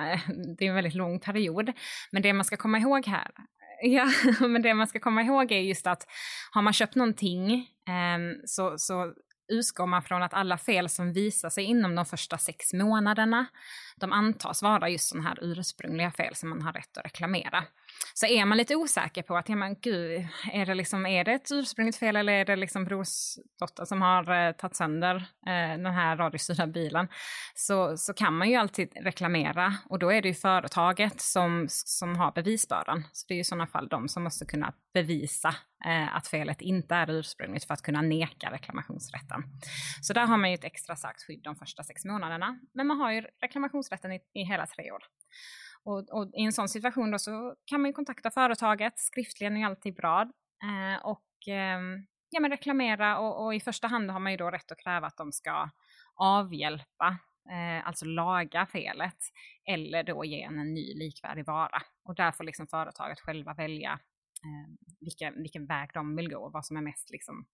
eh, 0.02 0.20
det 0.58 0.66
är 0.66 0.70
en 0.70 0.76
väldigt 0.76 0.96
lång 0.96 1.20
period. 1.20 1.74
Men 2.12 2.22
det 2.22 2.34
man 2.34 2.46
ska 2.46 2.58
komma 2.58 2.78
ihåg 2.78 3.06
här, 3.06 3.32
ja, 3.82 4.12
men 4.40 4.62
det 4.62 4.74
man 4.74 4.88
ska 4.88 5.00
komma 5.00 5.22
ihåg 5.22 5.52
är 5.52 5.60
just 5.60 5.88
att 5.88 6.08
har 6.52 6.62
man 6.62 6.74
köpt 6.74 6.96
någonting 6.96 7.54
eh, 7.88 8.20
så, 8.46 8.78
så 8.78 9.14
utgår 9.48 9.86
man 9.86 10.02
från 10.04 10.24
att 10.24 10.34
alla 10.34 10.58
fel 10.58 10.90
som 10.90 11.14
visar 11.14 11.50
sig 11.50 11.64
inom 11.64 11.96
de 11.96 12.06
första 12.06 12.38
sex 12.38 12.74
månaderna, 12.74 13.46
de 13.96 14.14
antas 14.14 14.62
vara 14.62 14.90
just 14.90 15.10
sådana 15.10 15.30
här 15.30 15.38
ursprungliga 15.42 16.12
fel 16.12 16.36
som 16.36 16.50
man 16.50 16.62
har 16.62 16.74
rätt 16.74 16.98
att 16.98 17.06
reklamera. 17.06 17.64
Så 18.14 18.26
är 18.26 18.46
man 18.46 18.58
lite 18.58 18.76
osäker 18.76 19.22
på 19.22 19.38
att, 19.38 19.50
ja 19.50 19.56
men 19.56 19.76
gud, 19.82 20.28
är 20.52 20.66
det, 20.66 20.74
liksom, 20.74 21.06
är 21.06 21.24
det 21.24 21.32
ett 21.32 21.52
ursprungligt 21.52 21.98
fel 21.98 22.16
eller 22.16 22.34
är 22.34 22.46
det 22.46 22.56
liksom 22.56 22.86
brorsdotter 22.86 23.86
som 23.86 24.02
har 24.02 24.48
eh, 24.48 24.52
tagit 24.52 24.76
sönder 24.76 25.16
eh, 25.48 25.78
den 25.84 25.94
här 25.94 26.18
radiostyrda 26.18 26.68
bilen, 26.68 27.08
så, 27.56 27.98
så 27.98 28.14
kan 28.14 28.34
man 28.34 28.50
ju 28.50 28.56
alltid 28.56 28.90
reklamera 29.02 29.74
och 29.90 30.00
då 30.00 30.12
är 30.12 30.22
det 30.22 30.28
ju 30.28 30.34
företaget 30.34 31.22
som, 31.22 31.68
som 31.70 32.16
har 32.16 32.32
bevisbördan. 32.32 33.04
Så 33.14 33.26
det 33.28 33.34
är 33.34 33.36
ju 33.36 33.42
i 33.42 33.44
sådana 33.44 33.68
fall 33.68 33.88
de 33.88 34.10
som 34.10 34.24
måste 34.24 34.46
kunna 34.46 34.74
bevisa 34.94 35.56
eh, 35.86 36.16
att 36.16 36.28
felet 36.28 36.62
inte 36.62 36.96
är 36.96 37.10
ursprungligt 37.10 37.66
för 37.66 37.74
att 37.74 37.82
kunna 37.82 38.02
neka 38.02 38.52
reklamationsrätten. 38.52 39.44
Så 40.02 40.14
där 40.14 40.26
har 40.26 40.38
man 40.38 40.50
ju 40.50 40.56
ett 40.56 40.64
extra 40.64 40.96
starkt 40.96 41.24
skydd 41.24 41.42
de 41.44 41.56
första 41.56 41.84
sex 41.84 42.06
månaderna, 42.06 42.60
men 42.74 42.88
man 42.88 42.98
har 42.98 43.12
ju 43.12 43.22
reklamationsrätten 43.42 44.12
i, 44.12 44.20
i 44.34 44.44
hela 44.44 44.66
tre 44.66 44.92
år. 44.92 45.04
Och, 45.88 46.10
och, 46.10 46.32
i 46.34 46.44
en 46.44 46.54
sån 46.54 46.70
situation 46.70 47.12
då 47.12 47.20
så 47.20 47.56
kan 47.66 47.82
man 47.82 47.90
ju 47.90 47.94
kontakta 47.94 48.32
företaget, 48.32 49.00
skriftligen 49.00 49.58
är 49.58 49.66
alltid 49.66 49.96
bra. 49.96 50.22
Eh, 50.64 51.06
och 51.06 51.48
eh, 51.48 51.80
ja, 52.30 52.40
men 52.40 52.52
reklamera 52.52 53.20
och, 53.20 53.46
och, 53.46 53.56
i 53.56 53.60
första 53.60 53.88
hand 53.88 54.12
har 54.12 54.20
man 54.20 54.32
ju 54.32 54.38
då 54.38 54.52
rätt 54.52 54.72
att 54.72 54.80
kräva 54.80 55.08
att 55.08 55.18
de 55.18 55.32
ska 55.32 55.70
avhjälpa, 56.16 57.18
eh, 57.50 57.88
alltså 57.88 58.06
laga 58.06 58.66
felet, 58.66 59.18
eller 59.66 60.04
då 60.04 60.26
ge 60.26 60.42
en, 60.42 60.60
en 60.60 60.74
ny 60.74 60.94
likvärdig 60.94 61.46
vara. 61.46 61.82
Och 62.04 62.16
där 62.16 62.32
får 62.32 62.44
liksom 62.44 62.68
företaget 62.68 63.20
själva 63.20 63.54
välja 63.54 63.92
eh, 64.44 64.74
vilken, 65.00 65.42
vilken 65.42 65.66
väg 65.66 65.90
de 65.94 66.16
vill 66.16 66.30
gå, 66.30 66.40
och 66.40 66.52
vad 66.52 66.66
som 66.66 66.78
är 66.78 66.82
mest 66.82 67.10
liksom, 67.10 67.46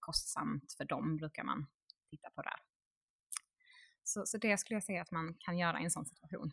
kostsamt 0.00 0.74
för 0.76 0.84
dem 0.84 1.16
brukar 1.16 1.44
man 1.44 1.66
titta 2.10 2.30
på 2.30 2.42
där. 2.42 2.56
Så, 4.04 4.26
så 4.26 4.38
det 4.38 4.56
skulle 4.56 4.76
jag 4.76 4.84
säga 4.84 5.02
att 5.02 5.10
man 5.10 5.34
kan 5.38 5.58
göra 5.58 5.80
i 5.80 5.84
en 5.84 5.90
sån 5.90 6.06
situation. 6.06 6.52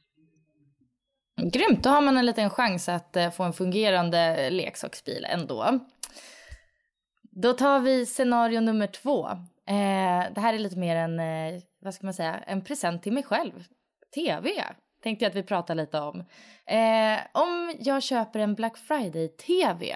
Grymt, 1.43 1.83
då 1.83 1.89
har 1.89 2.01
man 2.01 2.17
en 2.17 2.25
liten 2.25 2.49
chans 2.49 2.89
att 2.89 3.15
eh, 3.15 3.31
få 3.31 3.43
en 3.43 3.53
fungerande 3.53 4.49
leksaksbil 4.49 5.25
ändå. 5.29 5.79
Då 7.21 7.53
tar 7.53 7.79
vi 7.79 8.05
scenario 8.05 8.61
nummer 8.61 8.87
två. 8.87 9.27
Eh, 9.67 10.33
det 10.35 10.41
här 10.41 10.53
är 10.53 10.59
lite 10.59 10.77
mer 10.77 10.95
en, 10.95 11.19
eh, 11.19 11.61
vad 11.81 11.93
ska 11.93 12.07
man 12.07 12.13
säga, 12.13 12.37
en 12.37 12.63
present 12.63 13.03
till 13.03 13.13
mig 13.13 13.23
själv. 13.23 13.63
TV 14.15 14.49
tänkte 15.03 15.25
jag 15.25 15.29
att 15.29 15.35
vi 15.35 15.43
pratar 15.43 15.75
lite 15.75 15.99
om. 15.99 16.19
Eh, 16.65 17.19
om 17.33 17.73
jag 17.79 18.03
köper 18.03 18.39
en 18.39 18.55
Black 18.55 18.77
Friday-TV 18.77 19.95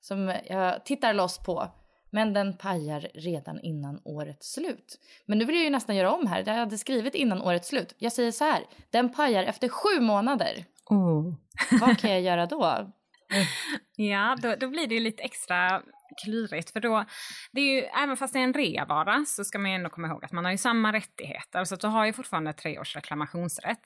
som 0.00 0.34
jag 0.48 0.84
tittar 0.84 1.14
loss 1.14 1.38
på 1.38 1.68
men 2.10 2.32
den 2.32 2.56
pajar 2.56 3.08
redan 3.14 3.60
innan 3.60 4.00
årets 4.04 4.52
slut. 4.52 4.98
Men 5.26 5.38
nu 5.38 5.44
vill 5.44 5.56
jag 5.56 5.64
ju 5.64 5.70
nästan 5.70 5.96
göra 5.96 6.12
om 6.12 6.26
här. 6.26 6.42
Jag 6.46 6.54
hade 6.54 6.78
skrivit 6.78 7.14
innan 7.14 7.42
årets 7.42 7.68
slut. 7.68 7.94
Jag 7.98 8.12
säger 8.12 8.32
så 8.32 8.44
här, 8.44 8.64
den 8.90 9.12
pajar 9.12 9.44
efter 9.44 9.68
sju 9.68 10.00
månader. 10.00 10.64
Oh. 10.90 11.34
Vad 11.80 11.98
kan 11.98 12.10
jag 12.10 12.20
göra 12.20 12.46
då? 12.46 12.92
Ja, 13.96 14.36
då, 14.42 14.54
då, 14.56 14.68
blir 14.68 14.86
det 14.86 14.94
ju 14.94 15.00
lite 15.00 15.22
extra 15.22 15.82
klurigt. 16.24 16.70
För 16.70 16.80
då, 16.80 17.04
det 17.52 17.60
är 17.60 17.74
ju, 17.74 17.80
även 17.80 18.16
fast 18.16 18.32
det 18.32 18.38
är 18.38 18.44
en 18.44 18.54
reavara 18.54 19.24
så 19.26 19.44
ska 19.44 19.58
man 19.58 19.70
ju 19.70 19.74
ändå 19.74 19.90
komma 19.90 20.08
ihåg 20.08 20.24
att 20.24 20.32
man 20.32 20.44
har 20.44 20.52
ju 20.52 20.58
samma 20.58 20.92
rättigheter. 20.92 21.64
Så 21.64 21.74
att 21.74 21.80
du 21.80 21.86
har 21.86 22.06
ju 22.06 22.12
fortfarande 22.12 22.52
tre 22.52 22.78
års 22.78 22.96
reklamationsrätt. 22.96 23.82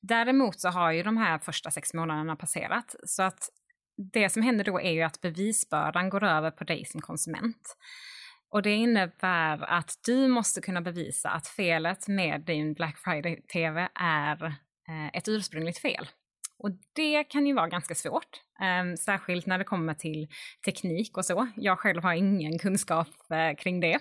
Däremot 0.00 0.60
så 0.60 0.68
har 0.68 0.92
ju 0.92 1.02
de 1.02 1.16
här 1.16 1.38
första 1.38 1.70
sex 1.70 1.94
månaderna 1.94 2.36
passerat. 2.36 2.94
Så 3.04 3.22
att 3.22 3.48
det 4.12 4.28
som 4.28 4.42
händer 4.42 4.64
då 4.64 4.80
är 4.80 4.92
ju 4.92 5.02
att 5.02 5.20
bevisbördan 5.20 6.08
går 6.08 6.24
över 6.24 6.50
på 6.50 6.64
dig 6.64 6.84
som 6.84 7.00
konsument. 7.00 7.76
Och 8.50 8.62
det 8.62 8.74
innebär 8.74 9.64
att 9.64 9.90
du 10.06 10.28
måste 10.28 10.60
kunna 10.60 10.80
bevisa 10.80 11.30
att 11.30 11.46
felet 11.46 12.08
med 12.08 12.40
din 12.40 12.74
Black 12.74 12.98
Friday-TV 12.98 13.88
är 13.94 14.44
eh, 14.88 15.06
ett 15.12 15.28
ursprungligt 15.28 15.78
fel. 15.78 16.08
Och 16.58 16.70
det 16.92 17.24
kan 17.24 17.46
ju 17.46 17.54
vara 17.54 17.68
ganska 17.68 17.94
svårt, 17.94 18.40
eh, 18.60 18.94
särskilt 18.98 19.46
när 19.46 19.58
det 19.58 19.64
kommer 19.64 19.94
till 19.94 20.28
teknik 20.64 21.16
och 21.16 21.24
så. 21.24 21.48
Jag 21.56 21.78
själv 21.78 22.02
har 22.02 22.14
ingen 22.14 22.58
kunskap 22.58 23.08
eh, 23.30 23.56
kring 23.56 23.80
det. 23.80 23.98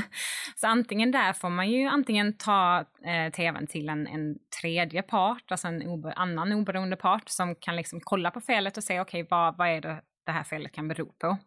så 0.56 0.66
antingen 0.66 1.10
där 1.10 1.32
får 1.32 1.50
man 1.50 1.70
ju 1.70 1.86
antingen 1.86 2.36
ta 2.36 2.78
eh, 2.80 3.32
tvn 3.32 3.66
till 3.66 3.88
en, 3.88 4.06
en 4.06 4.38
tredje 4.60 5.02
part, 5.02 5.44
alltså 5.50 5.68
en 5.68 5.86
obe, 5.86 6.12
annan 6.12 6.52
oberoende 6.52 6.96
part 6.96 7.28
som 7.28 7.54
kan 7.54 7.76
liksom 7.76 8.00
kolla 8.02 8.30
på 8.30 8.40
felet 8.40 8.76
och 8.76 8.84
se 8.84 9.00
okej 9.00 9.22
okay, 9.22 9.28
vad, 9.30 9.56
vad 9.56 9.68
är 9.68 9.80
det 9.80 10.02
det 10.26 10.32
här 10.32 10.44
felet 10.44 10.72
kan 10.72 10.88
bero 10.88 11.12
på. 11.12 11.38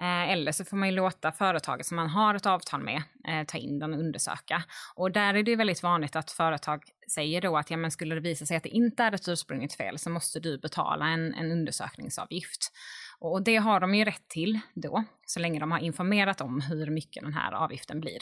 Eh, 0.00 0.30
eller 0.30 0.52
så 0.52 0.64
får 0.64 0.76
man 0.76 0.88
ju 0.88 0.94
låta 0.94 1.32
företaget 1.32 1.86
som 1.86 1.96
man 1.96 2.08
har 2.08 2.34
ett 2.34 2.46
avtal 2.46 2.82
med 2.82 3.02
eh, 3.28 3.44
ta 3.46 3.58
in 3.58 3.78
den 3.78 3.94
och 3.94 4.00
undersöka. 4.00 4.64
Och 4.94 5.12
där 5.12 5.34
är 5.34 5.42
det 5.42 5.50
ju 5.50 5.56
väldigt 5.56 5.82
vanligt 5.82 6.16
att 6.16 6.30
företag 6.30 6.82
säger 7.14 7.40
då 7.40 7.56
att 7.56 7.70
ja, 7.70 7.76
men 7.76 7.90
skulle 7.90 8.14
det 8.14 8.20
visa 8.20 8.46
sig 8.46 8.56
att 8.56 8.62
det 8.62 8.68
inte 8.68 9.02
är 9.02 9.12
ett 9.12 9.28
ursprungligt 9.28 9.74
fel 9.74 9.98
så 9.98 10.10
måste 10.10 10.40
du 10.40 10.58
betala 10.58 11.06
en, 11.06 11.34
en 11.34 11.52
undersökningsavgift. 11.52 12.72
Och 13.18 13.42
det 13.42 13.56
har 13.56 13.80
de 13.80 13.94
ju 13.94 14.04
rätt 14.04 14.28
till 14.28 14.60
då, 14.74 15.04
så 15.26 15.40
länge 15.40 15.60
de 15.60 15.72
har 15.72 15.78
informerat 15.78 16.40
om 16.40 16.60
hur 16.60 16.90
mycket 16.90 17.22
den 17.22 17.32
här 17.32 17.52
avgiften 17.52 18.00
blir. 18.00 18.18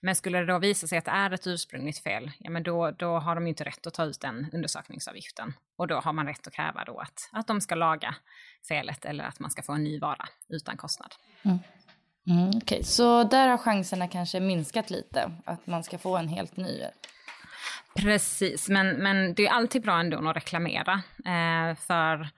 Men 0.00 0.14
skulle 0.14 0.38
det 0.38 0.46
då 0.46 0.58
visa 0.58 0.86
sig 0.86 0.98
att 0.98 1.04
det 1.04 1.10
är 1.10 1.30
ett 1.30 1.46
ursprungligt 1.46 2.02
fel, 2.02 2.30
ja 2.38 2.50
men 2.50 2.62
då, 2.62 2.90
då 2.90 3.18
har 3.18 3.34
de 3.34 3.46
inte 3.46 3.64
rätt 3.64 3.86
att 3.86 3.94
ta 3.94 4.04
ut 4.04 4.20
den 4.20 4.46
undersökningsavgiften. 4.52 5.52
Och 5.76 5.86
då 5.86 6.00
har 6.00 6.12
man 6.12 6.26
rätt 6.26 6.46
att 6.46 6.52
kräva 6.52 6.84
då 6.84 6.98
att, 6.98 7.28
att 7.32 7.46
de 7.46 7.60
ska 7.60 7.74
laga 7.74 8.14
felet 8.68 9.04
eller 9.04 9.24
att 9.24 9.40
man 9.40 9.50
ska 9.50 9.62
få 9.62 9.72
en 9.72 9.84
ny 9.84 9.98
vara 9.98 10.28
utan 10.48 10.76
kostnad. 10.76 11.14
Mm. 11.42 11.58
Mm, 12.28 12.48
Okej, 12.48 12.58
okay. 12.58 12.82
så 12.82 13.24
där 13.24 13.48
har 13.48 13.58
chanserna 13.58 14.08
kanske 14.08 14.40
minskat 14.40 14.90
lite, 14.90 15.32
att 15.44 15.66
man 15.66 15.84
ska 15.84 15.98
få 15.98 16.16
en 16.16 16.28
helt 16.28 16.56
ny? 16.56 16.82
Precis, 17.96 18.68
men, 18.68 18.88
men 18.88 19.34
det 19.34 19.46
är 19.46 19.50
alltid 19.50 19.82
bra 19.82 20.00
ändå 20.00 20.28
att 20.30 20.36
reklamera. 20.36 21.02
Eh, 21.24 21.76
för 21.76 22.28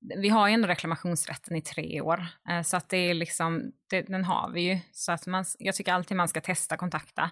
vi 0.00 0.28
har 0.28 0.48
ju 0.48 0.54
ändå 0.54 0.68
reklamationsrätten 0.68 1.56
i 1.56 1.62
tre 1.62 2.00
år, 2.00 2.26
eh, 2.48 2.62
så 2.62 2.76
att 2.76 2.88
det 2.88 2.96
är 2.96 3.14
liksom, 3.14 3.72
det, 3.90 4.02
den 4.02 4.24
har 4.24 4.50
vi 4.50 4.60
ju. 4.60 4.78
Så 4.92 5.12
att 5.12 5.26
man, 5.26 5.44
jag 5.58 5.74
tycker 5.74 5.92
alltid 5.92 6.16
man 6.16 6.28
ska 6.28 6.40
testa 6.40 6.76
kontakta 6.76 7.30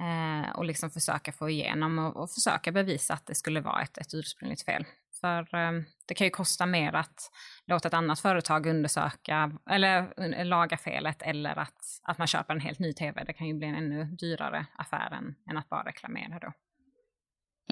eh, 0.00 0.56
och 0.56 0.64
liksom 0.64 0.90
försöka 0.90 1.32
få 1.32 1.50
igenom 1.50 1.98
och, 1.98 2.16
och, 2.16 2.30
försöka 2.30 2.72
bevisa 2.72 3.14
att 3.14 3.26
det 3.26 3.34
skulle 3.34 3.60
vara 3.60 3.82
ett, 3.82 3.98
ett 3.98 4.14
ursprungligt 4.14 4.64
fel. 4.64 4.86
För 5.20 5.54
eh, 5.54 5.72
det 6.08 6.14
kan 6.14 6.26
ju 6.26 6.30
kosta 6.30 6.66
mer 6.66 6.92
att 6.92 7.30
låta 7.66 7.88
ett 7.88 7.94
annat 7.94 8.20
företag 8.20 8.66
undersöka 8.66 9.52
eller 9.70 10.12
eh, 10.34 10.44
laga 10.44 10.76
felet 10.76 11.22
eller 11.22 11.58
att, 11.58 11.78
att 12.02 12.18
man 12.18 12.26
köper 12.26 12.54
en 12.54 12.60
helt 12.60 12.78
ny 12.78 12.92
tv. 12.92 13.24
Det 13.24 13.32
kan 13.32 13.46
ju 13.46 13.54
bli 13.54 13.66
en 13.66 13.74
ännu 13.74 14.04
dyrare 14.04 14.66
affär 14.74 15.10
än, 15.12 15.34
än 15.50 15.56
att 15.56 15.68
bara 15.68 15.84
reklamera 15.84 16.38
då. 16.38 16.52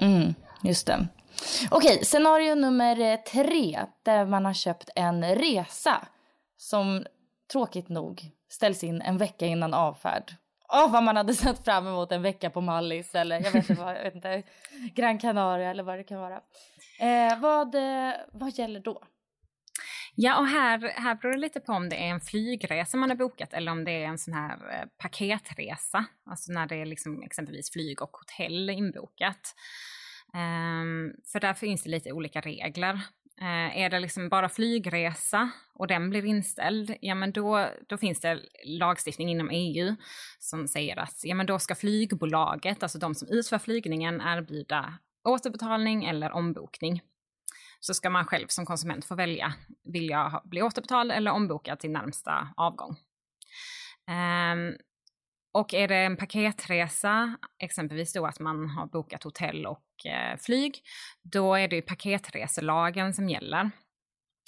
Mm, 0.01 0.33
just 0.63 0.87
det. 0.87 1.07
Okej, 1.71 2.05
scenario 2.05 2.55
nummer 2.55 2.99
eh, 2.99 3.15
tre 3.15 3.79
där 4.03 4.25
man 4.25 4.45
har 4.45 4.53
köpt 4.53 4.89
en 4.95 5.35
resa 5.35 6.07
som 6.57 7.05
tråkigt 7.51 7.89
nog 7.89 8.31
ställs 8.49 8.83
in 8.83 9.01
en 9.01 9.17
vecka 9.17 9.45
innan 9.45 9.73
avfärd. 9.73 10.35
Åh, 10.69 10.85
oh, 10.85 10.91
vad 10.91 11.03
man 11.03 11.17
hade 11.17 11.33
sett 11.33 11.65
fram 11.65 11.87
emot 11.87 12.11
en 12.11 12.21
vecka 12.21 12.49
på 12.49 12.61
Mallis 12.61 13.15
eller 13.15 13.35
jag 13.35 13.51
vet 13.51 13.69
inte, 13.69 13.81
vad, 13.83 13.95
jag 13.95 14.03
vet 14.03 14.15
inte 14.15 14.43
Gran 14.95 15.19
Canaria 15.19 15.69
eller 15.69 15.83
vad 15.83 15.99
det 15.99 16.03
kan 16.03 16.19
vara. 16.19 16.41
Eh, 16.99 17.39
vad, 17.39 17.75
eh, 17.75 18.13
vad 18.31 18.51
gäller 18.51 18.79
då? 18.79 19.01
Ja, 20.15 20.39
och 20.39 20.47
här, 20.47 20.79
här 20.95 21.15
beror 21.15 21.31
det 21.33 21.39
lite 21.39 21.59
på 21.59 21.73
om 21.73 21.89
det 21.89 21.95
är 21.95 22.09
en 22.09 22.21
flygresa 22.21 22.97
man 22.97 23.09
har 23.09 23.17
bokat 23.17 23.53
eller 23.53 23.71
om 23.71 23.83
det 23.83 23.91
är 23.91 24.05
en 24.05 24.17
sån 24.17 24.33
här 24.33 24.71
eh, 24.71 24.85
paketresa. 24.97 26.05
Alltså 26.25 26.51
när 26.51 26.67
det 26.67 26.75
är 26.75 26.85
liksom 26.85 27.21
exempelvis 27.21 27.71
flyg 27.71 28.01
och 28.01 28.17
hotell 28.17 28.69
inbokat. 28.69 29.55
Um, 30.33 31.13
för 31.31 31.39
där 31.39 31.53
finns 31.53 31.83
det 31.83 31.89
lite 31.89 32.11
olika 32.11 32.41
regler. 32.41 32.93
Uh, 33.41 33.77
är 33.77 33.89
det 33.89 33.99
liksom 33.99 34.29
bara 34.29 34.49
flygresa 34.49 35.49
och 35.73 35.87
den 35.87 36.09
blir 36.09 36.25
inställd, 36.25 36.95
ja 37.01 37.15
men 37.15 37.31
då, 37.31 37.69
då 37.87 37.97
finns 37.97 38.19
det 38.19 38.39
lagstiftning 38.65 39.29
inom 39.29 39.49
EU 39.49 39.95
som 40.39 40.67
säger 40.67 40.99
att 40.99 41.19
ja 41.23 41.35
men 41.35 41.45
då 41.45 41.59
ska 41.59 41.75
flygbolaget, 41.75 42.83
alltså 42.83 42.99
de 42.99 43.15
som 43.15 43.27
utför 43.27 43.59
flygningen, 43.59 44.21
erbjuda 44.21 44.97
återbetalning 45.23 46.05
eller 46.05 46.31
ombokning. 46.31 47.01
Så 47.85 47.93
ska 47.93 48.09
man 48.09 48.25
själv 48.25 48.47
som 48.47 48.65
konsument 48.65 49.05
få 49.05 49.15
välja, 49.15 49.53
vill 49.83 50.09
jag 50.09 50.41
bli 50.45 50.61
återbetald 50.61 51.11
eller 51.11 51.31
ombokad 51.31 51.79
till 51.79 51.91
närmsta 51.91 52.47
avgång? 52.57 52.95
Um, 54.07 54.77
och 55.53 55.73
är 55.73 55.87
det 55.87 55.95
en 55.95 56.17
paketresa, 56.17 57.37
exempelvis 57.59 58.13
då 58.13 58.25
att 58.25 58.39
man 58.39 58.69
har 58.69 58.87
bokat 58.87 59.23
hotell 59.23 59.65
och 59.65 60.05
eh, 60.05 60.37
flyg, 60.37 60.81
då 61.21 61.55
är 61.55 61.67
det 61.67 61.75
ju 61.75 61.81
paketreselagen 61.81 63.13
som 63.13 63.29
gäller. 63.29 63.71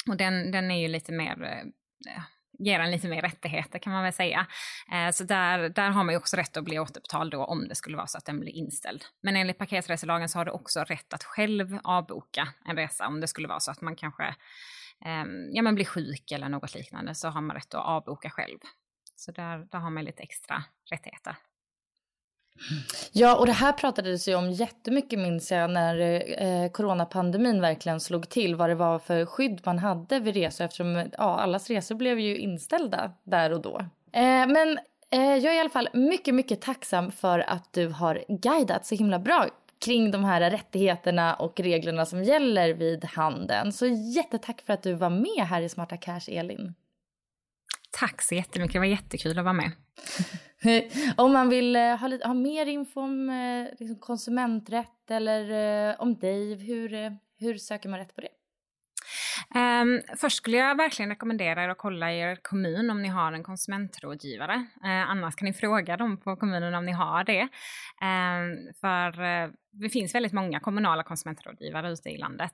Och 0.10 0.18
den, 0.18 0.52
den 0.52 0.72
är 0.72 0.82
ju 0.82 0.88
lite 0.88 1.12
mer, 1.12 1.44
eh, 1.44 2.24
ger 2.60 2.80
en 2.80 2.92
lite 2.92 3.08
mer 3.08 3.22
rättigheter 3.22 3.80
kan 3.80 3.94
man 3.94 4.04
väl 4.04 4.14
säga. 4.14 4.48
Eh, 4.92 5.12
så 5.12 5.24
där, 5.24 5.70
där 5.70 5.90
har 5.90 6.04
man 6.04 6.14
ju 6.14 6.18
också 6.18 6.38
rätt 6.38 6.58
att 6.58 6.64
bli 6.64 6.80
återbetald 6.80 7.32
då 7.32 7.46
om 7.46 7.68
det 7.68 7.76
skulle 7.76 7.98
vara 7.98 8.08
så 8.08 8.18
att 8.18 8.26
den 8.26 8.40
blir 8.40 8.52
inställd. 8.52 9.06
Men 9.24 9.36
enligt 9.36 9.58
paketreselagen 9.58 10.30
så 10.30 10.40
har 10.40 10.46
du 10.46 10.52
också 10.52 10.84
rätt 10.84 11.14
att 11.14 11.24
själv 11.24 11.80
avboka 11.84 12.48
en 12.66 12.76
resa 12.76 13.08
om 13.08 13.22
det 13.22 13.28
skulle 13.28 13.48
vara 13.48 13.60
så 13.60 13.72
att 13.72 13.82
man 13.82 13.96
kanske 13.96 14.24
eh, 15.06 15.26
ja, 15.52 15.62
men 15.62 15.76
blir 15.76 15.86
sjuk 15.86 16.32
eller 16.32 16.50
något 16.50 16.76
liknande 16.76 17.16
så 17.16 17.28
har 17.28 17.42
man 17.42 17.56
rätt 17.56 17.74
att 17.74 17.86
avboka 17.86 18.30
själv. 18.30 18.60
Så 19.16 19.32
där, 19.32 19.58
där 19.72 19.80
har 19.80 19.90
man 19.90 20.04
lite 20.04 20.24
extra 20.24 20.64
rättigheter. 20.92 21.36
Ja, 23.12 23.36
och 23.36 23.46
det 23.46 23.52
här 23.52 23.72
pratades 23.72 24.28
ju 24.28 24.36
om 24.36 24.52
jättemycket 24.52 25.20
minns 25.20 25.52
jag 25.52 25.70
när 25.70 26.24
eh, 26.44 26.70
coronapandemin 26.72 27.62
verkligen 27.62 28.00
slog 28.00 28.30
till. 28.30 28.56
Vad 28.56 28.70
det 28.70 28.76
var 28.76 29.00
för 29.00 29.26
skydd 29.26 29.62
man 29.64 29.80
hade 29.80 30.20
vid 30.20 30.34
resor 30.34 30.66
eftersom 30.66 31.10
ja, 31.18 31.40
allas 31.40 31.70
resor 31.70 31.96
blev 31.96 32.20
ju 32.20 32.38
inställda 32.38 33.12
där 33.24 33.54
och 33.54 33.62
då. 33.62 33.78
Eh, 34.12 34.48
men 34.48 34.80
eh, 35.12 35.36
jag 35.36 35.54
är 35.54 35.58
i 35.58 35.60
alla 35.60 35.70
fall 35.70 35.90
mycket, 35.94 36.36
mycket 36.36 36.62
tacksam 36.62 37.12
för 37.12 37.40
att 37.40 37.74
du 37.74 37.88
har 37.88 38.24
guidat 38.28 38.86
så 38.86 38.96
himla 38.96 39.20
bra 39.20 39.48
kring 39.86 40.12
de 40.12 40.24
här 40.24 40.52
rättigheterna 40.52 41.34
och 41.34 41.60
reglerna 41.60 42.06
som 42.06 42.24
gäller 42.24 42.74
vid 42.74 43.06
handeln. 43.06 43.72
Så 43.72 43.86
jättetack 43.86 44.62
för 44.66 44.74
att 44.74 44.84
du 44.84 44.94
var 44.94 45.10
med 45.10 45.48
här 45.48 45.62
i 45.62 45.70
Smarta 45.70 45.98
Cash, 45.98 46.30
Elin. 46.30 46.74
Tack 48.00 48.22
så 48.22 48.36
jättemycket, 48.36 48.74
det 48.74 48.80
var 48.80 48.86
jättekul 48.86 49.40
att 49.40 49.46
vara 49.46 49.54
med. 49.54 49.72
om 51.18 51.34
man 51.34 51.50
vill 51.50 51.76
eh, 51.76 51.82
ha, 51.82 52.08
lite, 52.08 52.28
ha 52.28 52.34
mer 52.34 52.66
info 52.66 53.02
om 53.02 53.30
eh, 53.30 53.68
liksom 53.80 54.00
konsumenträtt 54.00 55.12
eller 55.12 55.90
eh, 55.90 55.96
om 56.02 56.16
dig, 56.16 56.56
hur, 56.56 57.18
hur 57.40 57.58
söker 57.58 57.90
man 57.90 58.00
rätt 58.00 58.16
på 58.16 58.22
det? 58.22 58.28
Um, 59.56 60.02
först 60.18 60.38
skulle 60.38 60.58
jag 60.58 60.78
verkligen 60.78 61.10
rekommendera 61.10 61.64
er 61.64 61.70
att 61.70 61.78
kolla 61.78 62.14
i 62.14 62.20
er 62.20 62.36
kommun 62.42 62.90
om 62.90 63.02
ni 63.02 63.08
har 63.08 63.34
en 63.34 63.44
konsumentrådgivare. 63.44 64.56
Uh, 64.56 65.10
annars 65.10 65.36
kan 65.36 65.46
ni 65.46 65.54
fråga 65.54 65.98
dem 65.98 66.18
på 66.18 66.36
kommunen 66.36 66.74
om 66.74 66.86
ni 66.86 66.92
har 66.92 67.24
det. 67.24 67.42
Um, 67.42 68.74
för 68.82 69.22
uh, 69.22 69.52
det 69.72 69.90
finns 69.90 70.16
väldigt 70.16 70.34
många 70.34 70.60
kommunala 70.60 71.04
konsumentrådgivare 71.04 71.92
ute 71.92 72.10
i 72.10 72.18
landet. 72.18 72.54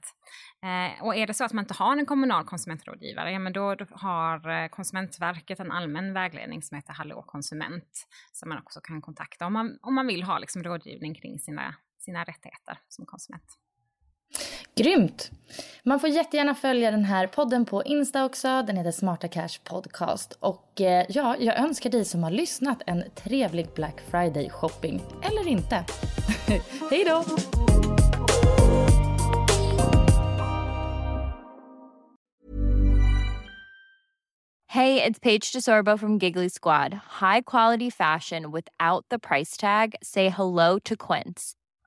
Uh, 0.66 1.04
och 1.04 1.16
är 1.16 1.28
det 1.28 1.34
så 1.34 1.44
att 1.44 1.54
man 1.54 1.64
inte 1.64 1.74
har 1.74 1.98
en 1.98 2.06
kommunal 2.06 2.46
konsumentrådgivare, 2.46 3.32
ja 3.32 3.40
men 3.40 3.54
då, 3.54 3.76
då 3.76 3.86
har 3.92 4.50
eh, 4.50 4.68
Konsumentverket 4.68 5.60
en 5.60 5.72
allmän 5.72 6.14
vägledning 6.14 6.62
som 6.62 6.76
heter 6.76 6.94
Hallå 6.94 7.24
konsument, 7.28 8.08
som 8.32 8.50
man 8.50 8.58
också 8.58 8.82
kan 8.82 9.02
kontakta 9.02 9.46
om 9.46 9.54
man, 9.54 9.78
om 9.82 9.96
man 9.96 10.08
vill 10.08 10.24
ha 10.24 10.40
liksom 10.40 10.64
rådgivning 10.64 11.16
kring 11.16 11.40
sina, 11.40 11.76
sina 12.00 12.24
rättigheter 12.24 12.78
som 12.90 13.06
konsument. 13.06 13.58
Grymt! 14.76 15.32
Man 15.84 16.00
får 16.00 16.10
jättegärna 16.10 16.56
följa 16.56 16.92
den 16.92 17.06
här 17.06 17.28
podden 17.28 17.66
på 17.66 17.84
Insta 17.84 18.26
också. 18.26 18.48
Den 18.48 18.78
heter 18.78 18.92
Smarta 18.92 19.28
Cash 19.28 19.60
Podcast. 19.64 20.38
Och 20.40 20.82
eh, 20.82 21.06
ja, 21.10 21.36
jag 21.40 21.60
önskar 21.60 21.90
dig 21.90 22.06
som 22.06 22.24
har 22.24 22.32
lyssnat 22.32 22.82
en 22.86 23.04
trevlig 23.16 23.68
Black 23.76 24.02
Friday 24.12 24.50
shopping. 24.50 25.02
Eller 25.24 25.48
inte. 25.48 25.86
Hej 26.92 27.06
då! 27.06 27.26
Hej, 34.68 34.96
det 34.96 35.06
är 35.06 35.14
Paige 35.14 35.52
DeSorbo 35.54 35.98
från 35.98 36.18
Giggly 36.18 36.50
Squad. 36.50 36.94
High 36.94 37.42
quality 37.46 37.92
fashion 37.92 38.52
without 38.52 39.10
the 39.10 39.20
price 39.20 39.62
tag. 39.62 39.96
Say 40.02 40.30
hello 40.30 40.80
to 40.80 40.96
Quince. 40.96 41.61